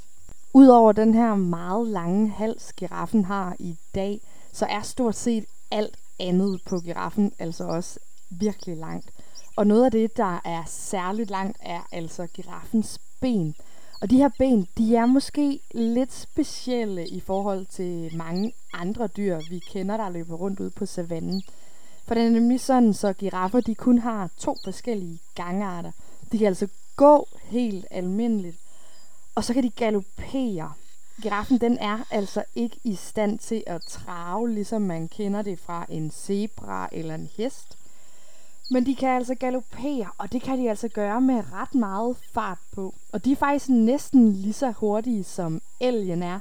Udover 0.59 0.93
den 0.93 1.15
her 1.15 1.35
meget 1.35 1.88
lange 1.88 2.29
hals, 2.29 2.73
giraffen 2.73 3.25
har 3.25 3.57
i 3.59 3.77
dag, 3.95 4.21
så 4.53 4.67
er 4.67 4.83
stort 4.83 5.17
set 5.17 5.45
alt 5.71 5.97
andet 6.21 6.61
på 6.67 6.81
giraffen 6.81 7.33
altså 7.38 7.65
også 7.65 7.99
virkelig 8.31 8.77
langt. 8.77 9.11
Og 9.57 9.67
noget 9.67 9.85
af 9.85 9.91
det, 9.91 10.17
der 10.17 10.41
er 10.45 10.62
særligt 10.67 11.31
langt, 11.31 11.57
er 11.61 11.88
altså 11.93 12.27
giraffens 12.27 12.99
ben. 13.21 13.55
Og 14.00 14.11
de 14.11 14.17
her 14.17 14.29
ben, 14.38 14.67
de 14.79 14.97
er 14.97 15.07
måske 15.07 15.61
lidt 15.75 16.12
specielle 16.12 17.09
i 17.09 17.21
forhold 17.21 17.67
til 17.67 18.17
mange 18.17 18.53
andre 18.73 19.07
dyr, 19.07 19.41
vi 19.50 19.59
kender, 19.59 19.97
der 19.97 20.11
løber 20.11 20.37
rundt 20.37 20.61
ud 20.61 20.71
på 20.71 20.87
savannen. 20.87 21.43
For 22.07 22.15
det 22.15 22.25
er 22.25 22.31
nemlig 22.31 22.61
sådan, 22.61 22.95
så 22.95 23.12
giraffer 23.12 23.61
de 23.61 23.75
kun 23.75 23.99
har 23.99 24.31
to 24.38 24.57
forskellige 24.65 25.19
gangarter. 25.35 25.93
De 26.33 26.38
kan 26.38 26.47
altså 26.47 26.69
gå 26.97 27.29
helt 27.45 27.87
almindeligt, 27.91 28.57
og 29.38 29.45
så 29.45 29.54
kan 29.54 29.62
de 29.62 29.71
galopere. 29.71 30.73
Giraffen 31.23 31.59
den 31.59 31.78
er 31.78 31.99
altså 32.11 32.45
ikke 32.54 32.76
i 32.85 32.95
stand 32.95 33.38
til 33.38 33.64
at 33.66 33.83
trave, 33.83 34.50
ligesom 34.50 34.83
man 34.83 35.09
kender 35.09 35.42
det 35.42 35.59
fra 35.59 35.87
en 35.88 36.11
zebra 36.11 36.88
eller 36.92 37.14
en 37.14 37.28
hest. 37.37 37.78
Men 38.71 38.87
de 38.87 38.95
kan 38.95 39.09
altså 39.09 39.35
galopere, 39.35 40.07
og 40.18 40.33
det 40.33 40.42
kan 40.42 40.59
de 40.59 40.71
altså 40.71 40.88
gøre 40.88 41.21
med 41.21 41.42
ret 41.52 41.75
meget 41.75 42.16
fart 42.33 42.59
på. 42.73 42.95
Og 43.12 43.25
de 43.25 43.33
er 43.33 43.37
faktisk 43.37 43.68
næsten 43.68 44.33
lige 44.33 44.52
så 44.52 44.71
hurtige 44.71 45.25
som 45.25 45.61
elgen 45.80 46.23
er, 46.23 46.40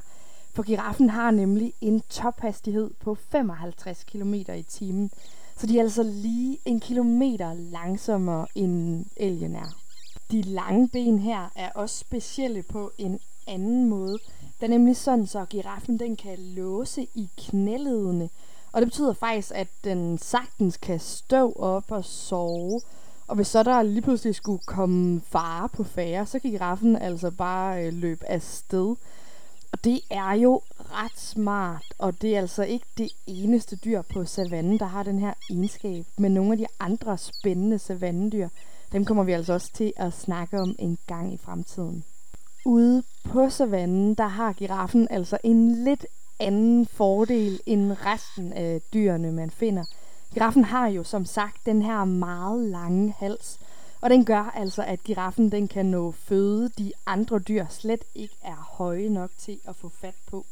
for 0.54 0.62
giraffen 0.62 1.10
har 1.10 1.30
nemlig 1.30 1.72
en 1.80 2.02
tophastighed 2.08 2.90
på 3.00 3.14
55 3.14 4.04
km 4.04 4.34
i 4.34 4.64
timen. 4.68 5.10
Så 5.56 5.66
de 5.66 5.78
er 5.78 5.82
altså 5.82 6.02
lige 6.02 6.58
en 6.64 6.80
kilometer 6.80 7.54
langsommere 7.54 8.46
end 8.54 9.04
elgen 9.16 9.56
er. 9.56 9.87
De 10.30 10.42
lange 10.42 10.88
ben 10.88 11.18
her 11.18 11.48
er 11.54 11.70
også 11.74 11.98
specielle 11.98 12.62
på 12.62 12.92
en 12.98 13.20
anden 13.46 13.88
måde. 13.88 14.18
Det 14.60 14.66
er 14.66 14.68
nemlig 14.68 14.96
sådan, 14.96 15.26
så 15.26 15.44
giraffen 15.44 15.98
den 15.98 16.16
kan 16.16 16.38
låse 16.38 17.06
i 17.14 17.28
knæledene. 17.36 18.28
Og 18.72 18.80
det 18.80 18.88
betyder 18.88 19.12
faktisk, 19.12 19.52
at 19.54 19.68
den 19.84 20.18
sagtens 20.18 20.76
kan 20.76 21.00
stå 21.00 21.52
op 21.52 21.90
og 21.90 22.04
sove. 22.04 22.80
Og 23.26 23.36
hvis 23.36 23.46
så 23.46 23.62
der 23.62 23.82
lige 23.82 24.02
pludselig 24.02 24.34
skulle 24.34 24.62
komme 24.66 25.20
fare 25.20 25.68
på 25.68 25.84
færre, 25.84 26.26
så 26.26 26.38
kan 26.38 26.50
giraffen 26.50 26.96
altså 26.96 27.30
bare 27.30 27.86
øh, 27.86 27.92
løbe 27.92 28.26
afsted. 28.26 28.96
Og 29.72 29.84
det 29.84 30.00
er 30.10 30.32
jo 30.32 30.60
ret 30.78 31.18
smart, 31.18 31.84
og 31.98 32.22
det 32.22 32.36
er 32.36 32.40
altså 32.40 32.62
ikke 32.62 32.86
det 32.98 33.08
eneste 33.26 33.76
dyr 33.76 34.02
på 34.02 34.24
savannen, 34.24 34.78
der 34.78 34.86
har 34.86 35.02
den 35.02 35.18
her 35.18 35.34
egenskab. 35.50 36.04
Men 36.18 36.34
nogle 36.34 36.52
af 36.52 36.58
de 36.58 36.66
andre 36.80 37.18
spændende 37.18 37.78
savannedyr, 37.78 38.48
dem 38.92 39.04
kommer 39.04 39.24
vi 39.24 39.32
altså 39.32 39.52
også 39.52 39.72
til 39.72 39.92
at 39.96 40.12
snakke 40.12 40.60
om 40.60 40.74
en 40.78 40.98
gang 41.06 41.34
i 41.34 41.36
fremtiden. 41.36 42.04
Ude 42.64 43.02
på 43.24 43.50
savannen, 43.50 44.14
der 44.14 44.26
har 44.26 44.52
giraffen 44.52 45.08
altså 45.10 45.38
en 45.44 45.84
lidt 45.84 46.06
anden 46.40 46.86
fordel 46.86 47.60
end 47.66 47.92
resten 48.06 48.52
af 48.52 48.80
dyrene, 48.92 49.32
man 49.32 49.50
finder. 49.50 49.84
Giraffen 50.34 50.64
har 50.64 50.88
jo 50.88 51.04
som 51.04 51.24
sagt 51.24 51.66
den 51.66 51.82
her 51.82 52.04
meget 52.04 52.68
lange 52.68 53.14
hals, 53.18 53.58
og 54.00 54.10
den 54.10 54.24
gør 54.24 54.52
altså, 54.54 54.82
at 54.82 55.04
giraffen 55.04 55.52
den 55.52 55.68
kan 55.68 55.86
nå 55.86 56.12
føde, 56.12 56.70
de 56.78 56.92
andre 57.06 57.38
dyr 57.38 57.66
slet 57.70 58.04
ikke 58.14 58.34
er 58.44 58.68
høje 58.76 59.08
nok 59.08 59.30
til 59.38 59.58
at 59.64 59.76
få 59.76 59.88
fat 60.00 60.14
på. 60.30 60.46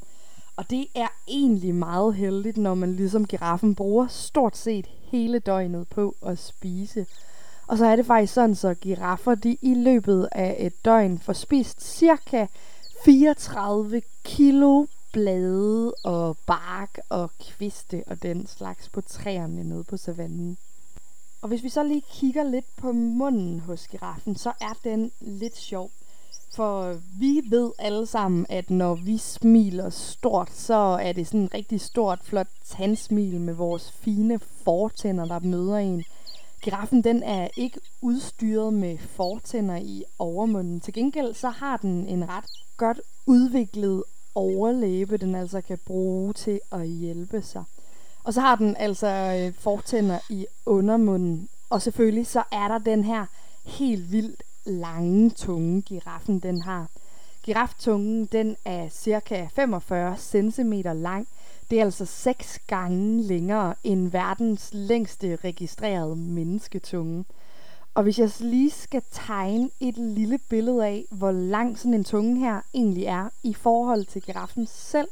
Og 0.56 0.70
det 0.70 0.86
er 0.94 1.08
egentlig 1.28 1.74
meget 1.74 2.14
heldigt, 2.14 2.56
når 2.56 2.74
man 2.74 2.96
ligesom 2.96 3.26
giraffen 3.26 3.74
bruger 3.74 4.06
stort 4.06 4.56
set 4.56 4.86
hele 4.86 5.38
døgnet 5.38 5.88
på 5.88 6.14
at 6.26 6.38
spise. 6.38 7.06
Og 7.66 7.78
så 7.78 7.86
er 7.86 7.96
det 7.96 8.06
faktisk 8.06 8.32
sådan, 8.34 8.54
så 8.54 8.74
giraffer 8.74 9.34
de 9.34 9.56
i 9.62 9.74
løbet 9.74 10.28
af 10.32 10.56
et 10.58 10.84
døgn 10.84 11.18
får 11.18 11.32
spist 11.32 11.96
cirka 11.96 12.46
34 13.04 14.02
kilo 14.24 14.86
blade 15.12 15.94
og 16.04 16.36
bark 16.46 16.98
og 17.08 17.30
kviste 17.40 18.04
og 18.06 18.22
den 18.22 18.46
slags 18.46 18.88
på 18.88 19.00
træerne 19.00 19.64
nede 19.64 19.84
på 19.84 19.96
savannen. 19.96 20.58
Og 21.42 21.48
hvis 21.48 21.62
vi 21.62 21.68
så 21.68 21.82
lige 21.82 22.02
kigger 22.12 22.44
lidt 22.44 22.76
på 22.76 22.92
munden 22.92 23.60
hos 23.60 23.88
giraffen, 23.88 24.36
så 24.36 24.52
er 24.60 24.78
den 24.84 25.10
lidt 25.20 25.56
sjov. 25.56 25.90
For 26.54 26.96
vi 27.18 27.42
ved 27.50 27.72
alle 27.78 28.06
sammen, 28.06 28.46
at 28.48 28.70
når 28.70 28.94
vi 28.94 29.18
smiler 29.18 29.90
stort, 29.90 30.52
så 30.52 30.74
er 30.74 31.12
det 31.12 31.26
sådan 31.26 31.40
en 31.40 31.54
rigtig 31.54 31.80
stort, 31.80 32.18
flot 32.22 32.48
tandsmil 32.64 33.40
med 33.40 33.54
vores 33.54 33.92
fine 33.92 34.38
fortænder, 34.38 35.24
der 35.24 35.40
møder 35.40 35.76
en. 35.76 36.04
Giraffen 36.66 37.04
den 37.04 37.22
er 37.22 37.48
ikke 37.56 37.80
udstyret 38.02 38.74
med 38.74 38.98
fortænder 38.98 39.76
i 39.76 40.04
overmunden. 40.18 40.80
Til 40.80 40.94
gengæld 40.94 41.34
så 41.34 41.48
har 41.48 41.76
den 41.76 42.08
en 42.08 42.28
ret 42.28 42.44
godt 42.76 43.00
udviklet 43.26 44.04
overlæbe, 44.34 45.16
den 45.16 45.34
altså 45.34 45.60
kan 45.60 45.78
bruge 45.86 46.32
til 46.32 46.60
at 46.72 46.88
hjælpe 46.88 47.42
sig. 47.42 47.64
Og 48.24 48.34
så 48.34 48.40
har 48.40 48.56
den 48.56 48.76
altså 48.76 49.06
øh, 49.06 49.54
fortænder 49.54 50.18
i 50.30 50.46
undermunden. 50.66 51.48
Og 51.70 51.82
selvfølgelig 51.82 52.26
så 52.26 52.42
er 52.52 52.68
der 52.68 52.78
den 52.78 53.04
her 53.04 53.26
helt 53.64 54.12
vildt 54.12 54.42
lange 54.64 55.30
tunge, 55.30 55.82
giraffen 55.82 56.38
den 56.38 56.62
har. 56.62 56.88
Giraftungen 57.42 58.26
den 58.26 58.56
er 58.64 58.88
cirka 58.88 59.46
45 59.54 60.16
cm 60.18 60.72
lang. 60.84 61.28
Det 61.70 61.80
er 61.80 61.84
altså 61.84 62.04
seks 62.04 62.58
gange 62.66 63.22
længere 63.22 63.74
end 63.84 64.10
verdens 64.10 64.70
længste 64.72 65.36
registrerede 65.44 66.16
mennesketunge. 66.16 67.24
Og 67.94 68.02
hvis 68.02 68.18
jeg 68.18 68.30
lige 68.40 68.70
skal 68.70 69.02
tegne 69.10 69.70
et 69.80 69.96
lille 69.96 70.38
billede 70.38 70.86
af, 70.86 71.04
hvor 71.10 71.30
lang 71.30 71.78
sådan 71.78 71.94
en 71.94 72.04
tunge 72.04 72.38
her 72.38 72.60
egentlig 72.74 73.04
er 73.04 73.28
i 73.42 73.54
forhold 73.54 74.04
til 74.04 74.22
giraffen 74.22 74.66
selv, 74.66 75.08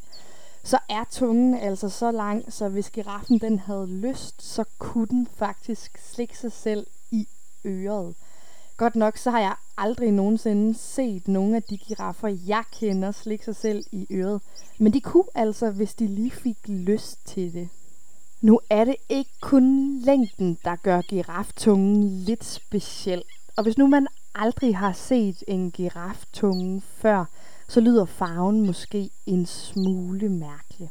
så 0.65 0.79
er 0.89 1.05
tungen 1.11 1.55
altså 1.55 1.89
så 1.89 2.11
lang, 2.11 2.53
så 2.53 2.69
hvis 2.69 2.91
giraffen 2.91 3.39
den 3.39 3.59
havde 3.59 3.87
lyst, 3.87 4.43
så 4.43 4.65
kunne 4.79 5.07
den 5.07 5.29
faktisk 5.37 5.99
slikke 5.99 6.39
sig 6.39 6.53
selv 6.53 6.87
i 7.11 7.29
øret. 7.65 8.15
Godt 8.77 8.97
nok, 8.97 9.17
så 9.17 9.31
har 9.31 9.41
jeg 9.41 9.55
aldrig 9.77 10.13
nogensinde 10.13 10.79
set 10.79 11.29
nogen 11.29 11.55
af 11.55 11.63
de 11.63 11.77
giraffer, 11.77 12.29
jeg 12.47 12.65
kender, 12.73 13.13
slikke 13.13 13.45
sig 13.45 13.57
selv 13.57 13.85
i 13.93 14.07
øret. 14.11 14.41
Men 14.79 14.93
de 14.93 15.01
kunne 15.01 15.25
altså, 15.35 15.71
hvis 15.71 15.95
de 15.95 16.07
lige 16.07 16.31
fik 16.31 16.69
lyst 16.69 17.27
til 17.27 17.53
det. 17.55 17.69
Nu 18.41 18.61
er 18.71 18.85
det 18.85 18.97
ikke 19.09 19.31
kun 19.41 19.99
længden, 19.99 20.59
der 20.65 20.77
gør 20.77 21.01
giraftungen 21.01 22.11
lidt 22.11 22.45
speciel. 22.45 23.23
Og 23.57 23.63
hvis 23.63 23.79
nu 23.79 23.87
man 23.87 24.07
aldrig 24.35 24.77
har 24.77 24.93
set 24.93 25.45
en 25.49 25.71
giraftunge 25.71 26.81
før, 26.81 27.25
så 27.69 27.81
lyder 27.81 28.05
farven 28.05 28.67
måske 28.67 29.11
en 29.27 29.47
smule 29.47 30.29
mærkelig. 30.29 30.91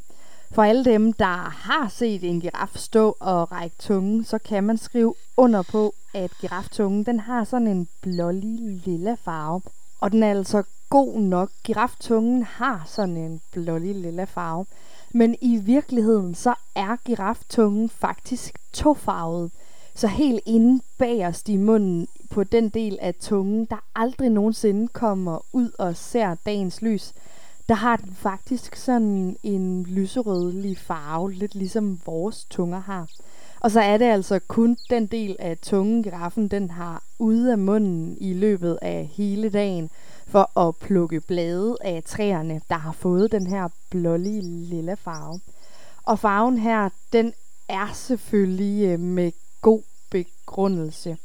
For 0.54 0.62
alle 0.62 0.84
dem, 0.84 1.12
der 1.12 1.50
har 1.50 1.88
set 1.88 2.24
en 2.24 2.40
giraf 2.40 2.70
stå 2.74 3.16
og 3.20 3.52
række 3.52 3.76
tungen, 3.78 4.24
så 4.24 4.38
kan 4.38 4.64
man 4.64 4.78
skrive 4.78 5.14
under 5.36 5.62
på, 5.62 5.94
at 6.14 6.30
giraftungen 6.40 7.06
den 7.06 7.20
har 7.20 7.44
sådan 7.44 7.66
en 7.66 7.88
blålig 8.02 8.80
lilla 8.84 9.14
farve. 9.14 9.62
Og 10.00 10.12
den 10.12 10.22
er 10.22 10.30
altså 10.30 10.62
god 10.90 11.18
nok. 11.18 11.50
Giraftungen 11.64 12.42
har 12.42 12.82
sådan 12.86 13.16
en 13.16 13.40
blålig 13.52 13.94
lilla 13.94 14.24
farve. 14.24 14.66
Men 15.10 15.36
i 15.40 15.56
virkeligheden 15.56 16.34
så 16.34 16.54
er 16.74 16.96
giraftungen 17.04 17.88
faktisk 17.88 18.58
tofarvet. 18.72 19.50
Så 19.94 20.06
helt 20.06 20.40
inde 20.46 20.82
bagerst 20.98 21.48
i 21.48 21.56
munden 21.56 22.08
på 22.30 22.44
den 22.44 22.68
del 22.68 22.98
af 23.00 23.14
tungen, 23.14 23.64
der 23.64 23.84
aldrig 23.94 24.30
nogensinde 24.30 24.88
kommer 24.88 25.38
ud 25.52 25.70
og 25.78 25.96
ser 25.96 26.34
dagens 26.46 26.82
lys, 26.82 27.12
der 27.68 27.74
har 27.74 27.96
den 27.96 28.14
faktisk 28.14 28.76
sådan 28.76 29.36
en 29.42 29.82
lyserødlig 29.82 30.78
farve, 30.78 31.32
lidt 31.32 31.54
ligesom 31.54 32.00
vores 32.06 32.44
tunger 32.44 32.80
har. 32.80 33.08
Og 33.60 33.70
så 33.70 33.80
er 33.80 33.96
det 33.98 34.04
altså 34.04 34.38
kun 34.48 34.76
den 34.90 35.06
del 35.06 35.36
af 35.38 35.58
tungen, 35.58 36.02
giraffen 36.02 36.48
den 36.48 36.70
har 36.70 37.02
ude 37.18 37.52
af 37.52 37.58
munden 37.58 38.16
i 38.20 38.32
løbet 38.32 38.78
af 38.82 39.10
hele 39.12 39.50
dagen, 39.50 39.90
for 40.26 40.60
at 40.68 40.76
plukke 40.76 41.20
blade 41.20 41.76
af 41.80 42.02
træerne, 42.06 42.60
der 42.68 42.74
har 42.74 42.92
fået 42.92 43.32
den 43.32 43.46
her 43.46 43.68
blålige 43.90 44.42
lille 44.42 44.96
farve. 44.96 45.40
Og 46.02 46.18
farven 46.18 46.58
her, 46.58 46.88
den 47.12 47.32
er 47.68 47.92
selvfølgelig 47.94 48.88
øh, 48.88 49.00
med 49.00 49.32
god 49.60 49.82
begrundelse. 50.10 51.16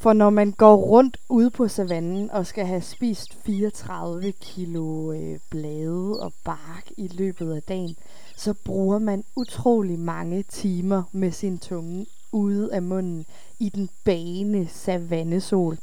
For 0.00 0.12
når 0.12 0.30
man 0.30 0.52
går 0.52 0.76
rundt 0.76 1.16
ude 1.28 1.50
på 1.50 1.68
savannen 1.68 2.30
og 2.30 2.46
skal 2.46 2.66
have 2.66 2.80
spist 2.80 3.34
34 3.46 4.32
kilo 4.32 5.12
øh, 5.12 5.38
blade 5.50 6.20
og 6.20 6.32
bark 6.44 6.90
i 6.96 7.08
løbet 7.08 7.54
af 7.54 7.62
dagen, 7.62 7.96
så 8.36 8.54
bruger 8.64 8.98
man 8.98 9.24
utrolig 9.36 9.98
mange 9.98 10.42
timer 10.42 11.02
med 11.12 11.32
sin 11.32 11.58
tunge 11.58 12.06
ude 12.32 12.74
af 12.74 12.82
munden 12.82 13.26
i 13.60 13.68
den 13.68 13.90
bane 14.04 14.68
savannesol. 14.68 15.78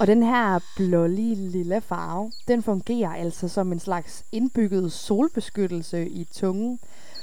Og 0.00 0.06
den 0.06 0.22
her 0.22 0.60
blålige 0.76 1.34
lille 1.34 1.80
farve, 1.80 2.32
den 2.48 2.62
fungerer 2.62 3.14
altså 3.14 3.48
som 3.48 3.72
en 3.72 3.80
slags 3.80 4.24
indbygget 4.32 4.92
solbeskyttelse 4.92 6.08
i 6.08 6.24
tungen, 6.24 6.78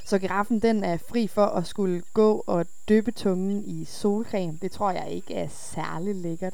så 0.09 0.19
giraffen 0.19 0.59
den 0.59 0.83
er 0.83 0.97
fri 0.97 1.27
for 1.27 1.45
at 1.45 1.67
skulle 1.67 2.03
gå 2.13 2.43
og 2.47 2.65
dyppe 2.89 3.11
tungen 3.11 3.63
i 3.65 3.85
solcreme. 3.85 4.57
Det 4.61 4.71
tror 4.71 4.91
jeg 4.91 5.11
ikke 5.11 5.33
er 5.33 5.47
særlig 5.47 6.15
lækkert. 6.15 6.53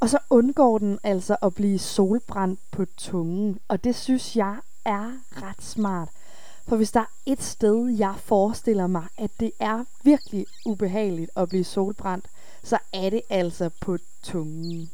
Og 0.00 0.08
så 0.08 0.18
undgår 0.30 0.78
den 0.78 0.98
altså 1.02 1.36
at 1.42 1.54
blive 1.54 1.78
solbrændt 1.78 2.60
på 2.70 2.84
tungen, 2.96 3.58
og 3.68 3.84
det 3.84 3.96
synes 3.96 4.36
jeg 4.36 4.56
er 4.84 5.12
ret 5.42 5.62
smart. 5.62 6.08
For 6.68 6.76
hvis 6.76 6.92
der 6.92 7.00
er 7.00 7.12
et 7.26 7.42
sted, 7.42 7.88
jeg 7.88 8.14
forestiller 8.18 8.86
mig, 8.86 9.06
at 9.18 9.30
det 9.40 9.52
er 9.58 9.84
virkelig 10.02 10.46
ubehageligt 10.66 11.30
at 11.36 11.48
blive 11.48 11.64
solbrændt, 11.64 12.28
så 12.62 12.78
er 12.92 13.10
det 13.10 13.22
altså 13.30 13.70
på 13.80 13.98
tungen. 14.22 14.90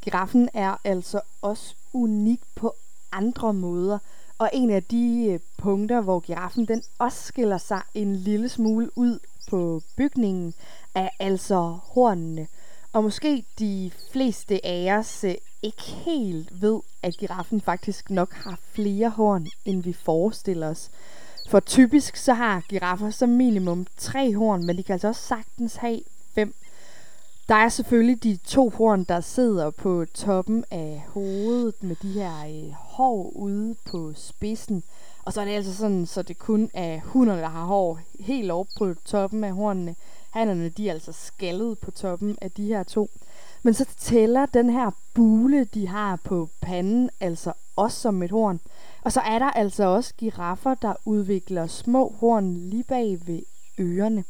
Giraffen 0.00 0.48
er 0.54 0.76
altså 0.84 1.20
også 1.42 1.74
unik 1.92 2.40
på 2.54 2.74
andre 3.12 3.54
måder, 3.54 3.98
og 4.38 4.50
en 4.52 4.70
af 4.70 4.82
de 4.82 5.26
øh, 5.30 5.40
punkter, 5.58 6.00
hvor 6.00 6.20
giraffen 6.20 6.68
den 6.68 6.82
også 6.98 7.22
skiller 7.22 7.58
sig 7.58 7.82
en 7.94 8.16
lille 8.16 8.48
smule 8.48 8.98
ud 8.98 9.18
på 9.50 9.82
bygningen, 9.96 10.54
er 10.94 11.08
altså 11.18 11.78
hornene. 11.82 12.46
Og 12.92 13.02
måske 13.02 13.44
de 13.58 13.90
fleste 14.12 14.66
af 14.66 14.96
os 14.98 15.24
øh, 15.24 15.34
ikke 15.62 15.82
helt 15.82 16.62
ved, 16.62 16.80
at 17.02 17.16
giraffen 17.16 17.60
faktisk 17.60 18.10
nok 18.10 18.32
har 18.32 18.58
flere 18.72 19.08
horn, 19.08 19.46
end 19.64 19.82
vi 19.82 19.92
forestiller 19.92 20.68
os. 20.68 20.90
For 21.48 21.60
typisk 21.60 22.16
så 22.16 22.34
har 22.34 22.60
giraffer 22.68 23.10
som 23.10 23.28
minimum 23.28 23.86
tre 23.96 24.34
horn, 24.34 24.66
men 24.66 24.76
de 24.76 24.82
kan 24.82 24.92
altså 24.92 25.08
også 25.08 25.22
sagtens 25.22 25.76
have 25.76 26.00
fem. 26.34 26.54
Der 27.48 27.54
er 27.54 27.68
selvfølgelig 27.68 28.22
de 28.22 28.38
to 28.44 28.68
horn, 28.68 29.04
der 29.04 29.20
sidder 29.20 29.70
på 29.70 30.04
toppen 30.14 30.64
af 30.70 31.04
hovedet 31.08 31.82
med 31.82 31.96
de 32.02 32.12
her 32.12 32.46
øh, 32.46 32.72
hår 32.72 33.32
ude 33.36 33.74
på 33.84 34.12
spidsen. 34.16 34.82
Og 35.24 35.32
så 35.32 35.40
er 35.40 35.44
det 35.44 35.52
altså 35.52 35.74
sådan, 35.74 36.06
så 36.06 36.22
det 36.22 36.38
kun 36.38 36.70
er 36.74 37.00
hunderne, 37.04 37.40
der 37.40 37.48
har 37.48 37.64
hår 37.64 38.00
helt 38.20 38.50
oppe 38.50 38.72
på 38.78 38.94
toppen 39.04 39.44
af 39.44 39.52
hornene. 39.52 39.94
Hannerne, 40.30 40.68
de 40.68 40.88
er 40.88 40.92
altså 40.92 41.12
skaldet 41.12 41.78
på 41.78 41.90
toppen 41.90 42.38
af 42.42 42.50
de 42.50 42.66
her 42.66 42.82
to. 42.82 43.10
Men 43.62 43.74
så 43.74 43.84
tæller 43.98 44.46
den 44.46 44.70
her 44.70 44.90
bule, 45.14 45.64
de 45.64 45.88
har 45.88 46.18
på 46.24 46.48
panden, 46.60 47.10
altså 47.20 47.52
også 47.76 48.00
som 48.00 48.22
et 48.22 48.30
horn. 48.30 48.60
Og 49.02 49.12
så 49.12 49.20
er 49.20 49.38
der 49.38 49.50
altså 49.50 49.84
også 49.84 50.14
giraffer, 50.14 50.74
der 50.74 50.94
udvikler 51.04 51.66
små 51.66 52.14
horn 52.20 52.54
lige 52.54 52.84
bag 52.84 53.18
ved 53.26 53.42
ørerne. 53.78 54.24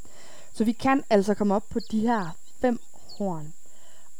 Så 0.53 0.65
vi 0.65 0.73
kan 0.73 1.03
altså 1.11 1.35
komme 1.35 1.55
op 1.55 1.65
på 1.71 1.79
de 1.91 2.01
her 2.01 2.37
fem 2.61 2.79
horn. 3.19 3.53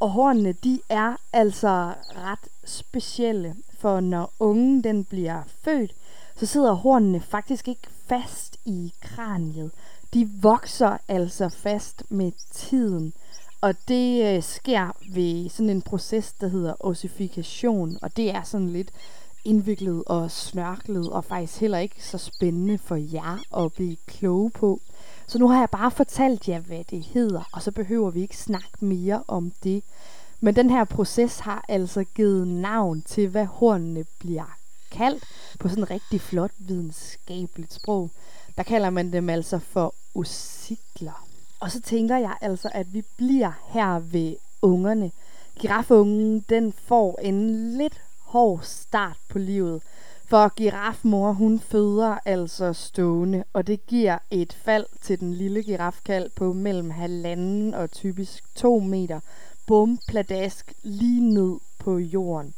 Og 0.01 0.11
hornene, 0.11 0.53
de 0.53 0.81
er 0.89 1.17
altså 1.33 1.95
ret 2.17 2.49
specielle, 2.65 3.57
for 3.79 4.01
når 4.01 4.33
ungen 4.39 4.85
den 4.85 5.05
bliver 5.05 5.43
født, 5.63 5.93
så 6.37 6.47
sidder 6.47 6.73
hornene 6.73 7.21
faktisk 7.21 7.69
ikke 7.69 7.89
fast 8.07 8.57
i 8.65 8.93
kraniet. 9.01 9.71
De 10.15 10.31
vokser 10.43 10.97
altså 11.09 11.49
fast 11.49 12.03
med 12.09 12.33
tiden. 12.53 13.13
Og 13.61 13.75
det 13.89 14.37
øh, 14.37 14.43
sker 14.43 14.97
ved 15.15 15.49
sådan 15.49 15.71
en 15.71 15.83
proces, 15.83 16.33
der 16.33 16.49
hedder 16.49 16.75
ossifikation, 16.81 17.99
og 18.03 18.17
det 18.17 18.31
er 18.31 18.43
sådan 18.43 18.69
lidt 18.69 18.91
indviklet 19.45 20.03
og 20.07 20.31
snørklet, 20.31 21.11
og 21.11 21.25
faktisk 21.25 21.61
heller 21.61 21.79
ikke 21.79 22.05
så 22.05 22.19
spændende 22.19 22.79
for 22.79 22.97
jer 22.97 23.65
at 23.65 23.73
blive 23.73 23.97
kloge 24.07 24.51
på. 24.51 24.81
Så 25.27 25.39
nu 25.39 25.49
har 25.49 25.59
jeg 25.59 25.71
bare 25.71 25.91
fortalt 25.91 26.49
jer, 26.49 26.61
hvad 26.61 26.85
det 26.91 27.03
hedder, 27.03 27.49
og 27.53 27.63
så 27.63 27.71
behøver 27.71 28.11
vi 28.11 28.21
ikke 28.21 28.37
snakke 28.37 28.85
mere 28.85 29.23
om 29.29 29.53
det. 29.65 29.83
Men 30.41 30.57
den 30.57 30.71
her 30.71 30.85
proces 30.85 31.39
har 31.39 31.65
altså 31.69 32.05
givet 32.05 32.49
navn 32.49 33.03
til, 33.03 33.29
hvad 33.29 33.47
hornene 33.47 34.05
bliver 34.19 34.57
kaldt 34.91 35.25
på 35.59 35.69
sådan 35.69 35.83
et 35.83 35.91
rigtig 35.91 36.21
flot 36.21 36.51
videnskabeligt 36.59 37.73
sprog. 37.73 38.11
Der 38.57 38.63
kalder 38.63 38.91
man 38.91 39.13
dem 39.13 39.31
altså 39.31 39.59
for 39.59 39.95
osikler. 40.15 41.27
Og 41.61 41.71
så 41.71 41.81
tænker 41.81 42.17
jeg 42.17 42.37
altså, 42.41 42.71
at 42.75 42.95
vi 42.95 43.03
bliver 43.17 43.53
her 43.69 43.99
ved 43.99 44.37
ungerne. 44.63 45.11
Girafungen, 45.59 46.41
den 46.49 46.73
får 46.73 47.19
en 47.23 47.71
lidt 47.79 48.01
hård 48.21 48.61
start 48.63 49.17
på 49.29 49.39
livet. 49.39 49.83
For 50.29 50.55
girafmor, 50.57 51.33
hun 51.33 51.61
føder 51.61 52.19
altså 52.25 52.73
stående, 52.73 53.45
og 53.53 53.67
det 53.67 53.87
giver 53.87 54.19
et 54.31 54.53
fald 54.53 54.87
til 55.03 55.21
den 55.21 55.35
lille 55.35 55.63
girafkald 55.63 56.31
på 56.37 56.53
mellem 56.53 56.91
halvanden 56.91 57.75
og 57.75 57.91
typisk 57.91 58.45
to 58.55 58.79
meter. 58.81 59.21
Bum, 59.67 59.99
pladask, 60.09 60.73
lige 60.83 61.21
ned 61.35 61.57
på 61.79 61.99
jorden. 61.99 62.55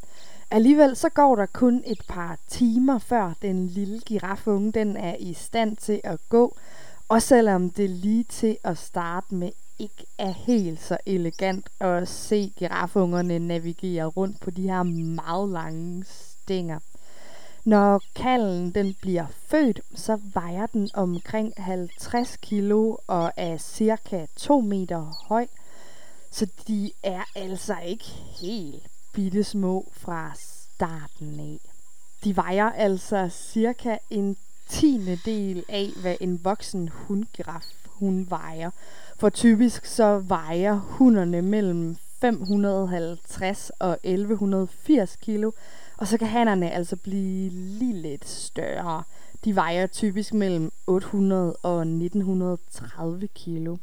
Alligevel 0.51 0.97
så 0.97 1.09
går 1.09 1.37
der 1.37 1.47
kun 1.47 1.83
et 1.87 2.03
par 2.09 2.39
timer 2.49 2.99
før 2.99 3.33
den 3.43 3.67
lille 3.67 4.01
girafunge 4.01 4.73
den 4.73 4.97
er 4.97 5.17
i 5.19 5.35
stand 5.35 5.77
til 5.77 6.01
at 6.05 6.21
gå, 6.29 6.57
og 7.09 7.23
selvom 7.23 7.71
det 7.71 7.91
lige 7.91 8.25
til 8.25 8.57
at 8.65 8.79
starte 8.79 9.35
med 9.35 9.51
ikke 9.79 10.07
er 10.19 10.33
helt 10.33 10.81
så 10.83 10.97
elegant 11.07 11.69
at 11.81 12.09
se 12.09 12.53
girafungerne 12.57 13.39
navigere 13.39 14.07
rundt 14.07 14.41
på 14.41 14.51
de 14.51 14.63
her 14.63 14.83
meget 14.83 15.49
lange 15.49 16.05
stænger. 16.09 16.79
Når 17.69 18.03
kallen 18.15 18.71
den 18.71 18.95
bliver 19.01 19.27
født, 19.47 19.81
så 19.95 20.19
vejer 20.35 20.67
den 20.67 20.91
omkring 20.95 21.53
50 21.57 22.37
kilo 22.37 22.97
og 23.07 23.33
er 23.37 23.57
cirka 23.57 24.27
2 24.37 24.61
meter 24.61 25.25
høj. 25.29 25.47
Så 26.31 26.47
de 26.69 26.91
er 27.03 27.23
altså 27.37 27.77
ikke 27.87 28.05
helt 28.41 28.83
bitte 29.13 29.45
små 29.45 29.89
fra 29.93 30.33
starten 30.37 31.41
af. 31.41 31.59
De 32.25 32.37
vejer 32.37 32.71
altså 32.71 33.29
cirka 33.33 33.97
en 34.11 34.37
tiende 34.69 35.19
del 35.25 35.65
af, 35.69 35.91
hvad 36.01 36.17
en 36.21 36.45
voksen 36.45 36.89
hundgiraf 36.93 37.67
hun 37.87 38.27
vejer. 38.31 38.71
For 39.17 39.29
typisk 39.29 39.87
så 39.87 40.19
vejer 40.19 40.75
hunderne 40.75 41.43
mellem 41.43 41.97
550 42.21 43.71
og 43.79 43.99
1180 44.03 45.17
kilo, 45.17 45.51
og 45.99 46.07
så 46.07 46.19
kan 46.19 46.29
hannerne 46.29 46.71
altså 46.71 46.97
blive 46.97 47.51
lige 47.51 48.03
lidt 48.03 48.29
større. 48.29 49.03
De 49.45 49.55
vejer 49.55 49.87
typisk 49.87 50.35
mellem 50.35 50.73
800 50.87 51.57
og 51.57 51.81
1930 51.81 53.29
kilo. 53.29 53.77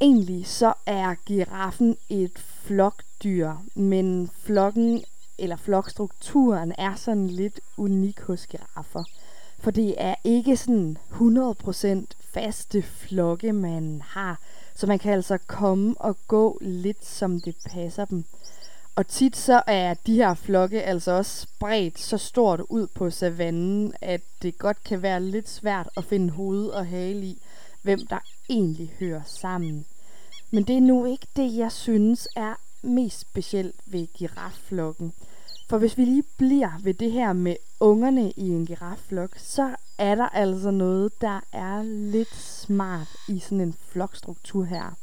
Egentlig 0.00 0.46
så 0.46 0.72
er 0.86 1.14
giraffen 1.14 1.96
et 2.08 2.38
flokdyr, 2.38 3.52
men 3.74 4.30
flokken 4.34 5.04
eller 5.38 5.56
flokstrukturen 5.56 6.72
er 6.78 6.94
sådan 6.94 7.26
lidt 7.26 7.60
unik 7.76 8.20
hos 8.20 8.46
giraffer. 8.46 9.04
For 9.58 9.70
det 9.70 9.94
er 9.98 10.14
ikke 10.24 10.56
sådan 10.56 10.98
100% 11.12 12.04
faste 12.20 12.82
flokke, 12.82 13.52
man 13.52 14.02
har. 14.04 14.40
Så 14.74 14.86
man 14.86 14.98
kan 14.98 15.12
altså 15.12 15.38
komme 15.46 15.94
og 16.00 16.16
gå 16.28 16.58
lidt, 16.60 17.04
som 17.04 17.40
det 17.40 17.54
passer 17.66 18.04
dem. 18.04 18.24
Og 18.98 19.06
tit 19.06 19.36
så 19.36 19.62
er 19.66 19.94
de 19.94 20.14
her 20.14 20.34
flokke 20.34 20.82
altså 20.82 21.12
også 21.12 21.40
spredt 21.40 21.98
så 21.98 22.18
stort 22.18 22.60
ud 22.60 22.86
på 22.86 23.10
savannen, 23.10 23.92
at 24.00 24.20
det 24.42 24.58
godt 24.58 24.84
kan 24.84 25.02
være 25.02 25.22
lidt 25.22 25.48
svært 25.48 25.88
at 25.96 26.04
finde 26.04 26.30
hoved 26.30 26.66
og 26.66 26.86
hale 26.86 27.26
i, 27.26 27.42
hvem 27.82 28.06
der 28.06 28.18
egentlig 28.50 28.94
hører 29.00 29.22
sammen. 29.24 29.86
Men 30.50 30.62
det 30.62 30.76
er 30.76 30.80
nu 30.80 31.04
ikke 31.04 31.26
det, 31.36 31.56
jeg 31.56 31.72
synes 31.72 32.28
er 32.36 32.54
mest 32.82 33.20
specielt 33.20 33.76
ved 33.86 34.06
girafflokken. 34.06 35.12
For 35.68 35.78
hvis 35.78 35.98
vi 35.98 36.04
lige 36.04 36.24
bliver 36.36 36.70
ved 36.82 36.94
det 36.94 37.12
her 37.12 37.32
med 37.32 37.56
ungerne 37.80 38.30
i 38.30 38.48
en 38.48 38.66
girafflok, 38.66 39.38
så 39.38 39.76
er 39.98 40.14
der 40.14 40.28
altså 40.28 40.70
noget, 40.70 41.20
der 41.20 41.40
er 41.52 41.82
lidt 41.82 42.34
smart 42.34 43.08
i 43.28 43.38
sådan 43.38 43.60
en 43.60 43.76
flokstruktur 43.88 44.64
her. 44.64 44.96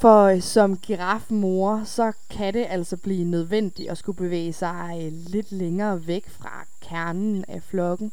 For 0.00 0.24
øh, 0.24 0.42
som 0.42 0.76
girafmor, 0.76 1.82
så 1.84 2.12
kan 2.30 2.54
det 2.54 2.66
altså 2.68 2.96
blive 2.96 3.24
nødvendigt 3.24 3.90
at 3.90 3.98
skulle 3.98 4.16
bevæge 4.16 4.52
sig 4.52 5.00
øh, 5.02 5.12
lidt 5.12 5.52
længere 5.52 6.06
væk 6.06 6.28
fra 6.28 6.64
kernen 6.80 7.44
af 7.48 7.62
flokken. 7.62 8.12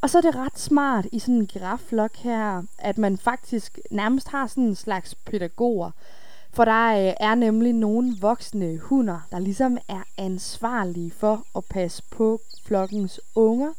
Og 0.00 0.10
så 0.10 0.18
er 0.18 0.22
det 0.22 0.36
ret 0.36 0.58
smart 0.58 1.06
i 1.12 1.18
sådan 1.18 1.34
en 1.34 1.46
girafflok 1.46 2.16
her, 2.16 2.62
at 2.78 2.98
man 2.98 3.18
faktisk 3.18 3.78
nærmest 3.90 4.28
har 4.28 4.46
sådan 4.46 4.64
en 4.64 4.74
slags 4.74 5.14
pædagoger, 5.14 5.90
for 6.52 6.64
der 6.64 6.92
øh, 6.92 7.14
er 7.20 7.34
nemlig 7.34 7.72
nogle 7.72 8.16
voksne 8.20 8.78
hunder, 8.78 9.20
der 9.30 9.38
ligesom 9.38 9.78
er 9.88 10.02
ansvarlige 10.18 11.10
for 11.10 11.44
at 11.56 11.64
passe 11.64 12.02
på 12.10 12.40
flokkens 12.66 13.20
unger. 13.34 13.72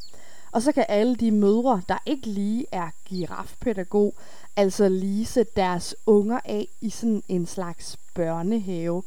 Og 0.53 0.61
så 0.61 0.71
kan 0.71 0.85
alle 0.89 1.15
de 1.15 1.31
mødre, 1.31 1.81
der 1.89 1.97
ikke 2.05 2.27
lige 2.27 2.65
er 2.71 2.89
girafpædagog, 3.05 4.13
altså 4.55 4.89
lige 4.89 5.25
sætte 5.25 5.51
deres 5.55 5.95
unger 6.05 6.39
af 6.45 6.67
i 6.81 6.89
sådan 6.89 7.23
en 7.27 7.45
slags 7.45 7.97
børnehave. 8.13 9.03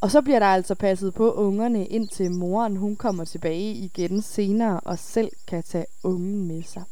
Og 0.00 0.10
så 0.10 0.22
bliver 0.22 0.38
der 0.38 0.46
altså 0.46 0.74
passet 0.74 1.14
på 1.14 1.32
ungerne, 1.32 1.86
indtil 1.86 2.30
moren 2.30 2.76
hun 2.76 2.96
kommer 2.96 3.24
tilbage 3.24 3.72
igen 3.72 4.22
senere 4.22 4.80
og 4.80 4.98
selv 4.98 5.30
kan 5.46 5.62
tage 5.62 5.86
ungen 6.02 6.48
med 6.48 6.62
sig. 6.62 6.82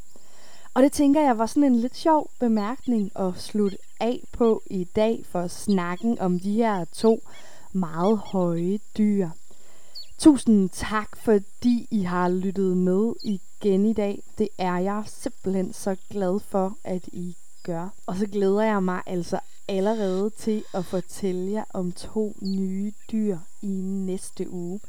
Og 0.74 0.82
det 0.82 0.92
tænker 0.92 1.20
jeg 1.20 1.38
var 1.38 1.46
sådan 1.46 1.64
en 1.64 1.76
lidt 1.76 1.96
sjov 1.96 2.30
bemærkning 2.40 3.12
at 3.16 3.32
slutte 3.36 3.78
af 4.00 4.20
på 4.32 4.62
i 4.66 4.84
dag 4.84 5.24
for 5.30 5.46
snakken 5.46 6.18
om 6.18 6.40
de 6.40 6.52
her 6.52 6.84
to 6.84 7.22
meget 7.72 8.18
høje 8.18 8.78
dyr. 8.98 9.28
Tusind 10.18 10.70
tak, 10.70 11.16
fordi 11.16 11.86
I 11.90 12.02
har 12.02 12.28
lyttet 12.28 12.76
med 12.76 13.12
igen 13.22 13.86
i 13.86 13.92
dag. 13.92 14.22
Det 14.38 14.48
er 14.58 14.78
jeg 14.78 15.02
simpelthen 15.06 15.72
så 15.72 15.96
glad 16.10 16.40
for, 16.40 16.76
at 16.84 17.08
I 17.12 17.36
gør. 17.62 17.88
Og 18.06 18.16
så 18.16 18.26
glæder 18.26 18.62
jeg 18.62 18.82
mig 18.82 19.02
altså 19.06 19.40
allerede 19.68 20.30
til 20.30 20.64
at 20.74 20.84
fortælle 20.84 21.52
jer 21.52 21.64
om 21.74 21.92
to 21.92 22.36
nye 22.42 22.92
dyr 23.12 23.38
i 23.62 23.80
næste 23.82 24.50
uge. 24.50 24.80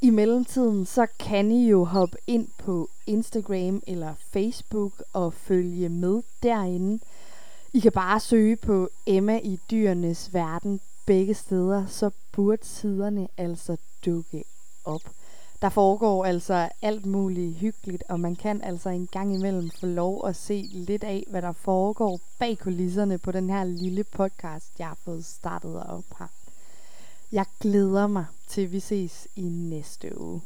I 0.00 0.10
mellemtiden 0.10 0.86
så 0.86 1.06
kan 1.18 1.50
I 1.50 1.68
jo 1.68 1.84
hoppe 1.84 2.16
ind 2.26 2.48
på 2.58 2.90
Instagram 3.06 3.82
eller 3.86 4.14
Facebook 4.32 5.02
og 5.12 5.32
følge 5.32 5.88
med 5.88 6.22
derinde. 6.42 7.04
I 7.72 7.80
kan 7.80 7.92
bare 7.92 8.20
søge 8.20 8.56
på 8.56 8.88
Emma 9.06 9.40
i 9.44 9.58
dyrenes 9.70 10.34
verden 10.34 10.80
begge 11.06 11.34
steder, 11.34 11.86
så 11.86 12.10
burde 12.32 12.64
siderne 12.64 13.28
altså 13.36 13.76
dukke 14.06 14.44
op. 14.84 15.02
Der 15.62 15.68
foregår 15.68 16.24
altså 16.24 16.68
alt 16.82 17.06
muligt 17.06 17.56
hyggeligt, 17.56 18.02
og 18.08 18.20
man 18.20 18.36
kan 18.36 18.62
altså 18.62 18.88
en 18.88 19.08
gang 19.12 19.34
imellem 19.34 19.70
få 19.80 19.86
lov 19.86 20.28
at 20.28 20.36
se 20.36 20.68
lidt 20.72 21.04
af, 21.04 21.24
hvad 21.30 21.42
der 21.42 21.52
foregår 21.52 22.20
bag 22.38 22.58
kulisserne 22.58 23.18
på 23.18 23.32
den 23.32 23.50
her 23.50 23.64
lille 23.64 24.04
podcast, 24.04 24.66
jeg 24.78 24.86
har 24.86 24.98
fået 25.04 25.24
startet 25.24 25.82
op 25.86 26.04
her. 26.18 26.26
Jeg 27.32 27.46
glæder 27.60 28.06
mig 28.06 28.24
til, 28.48 28.72
vi 28.72 28.80
ses 28.80 29.28
i 29.36 29.42
næste 29.42 30.20
uge. 30.20 30.40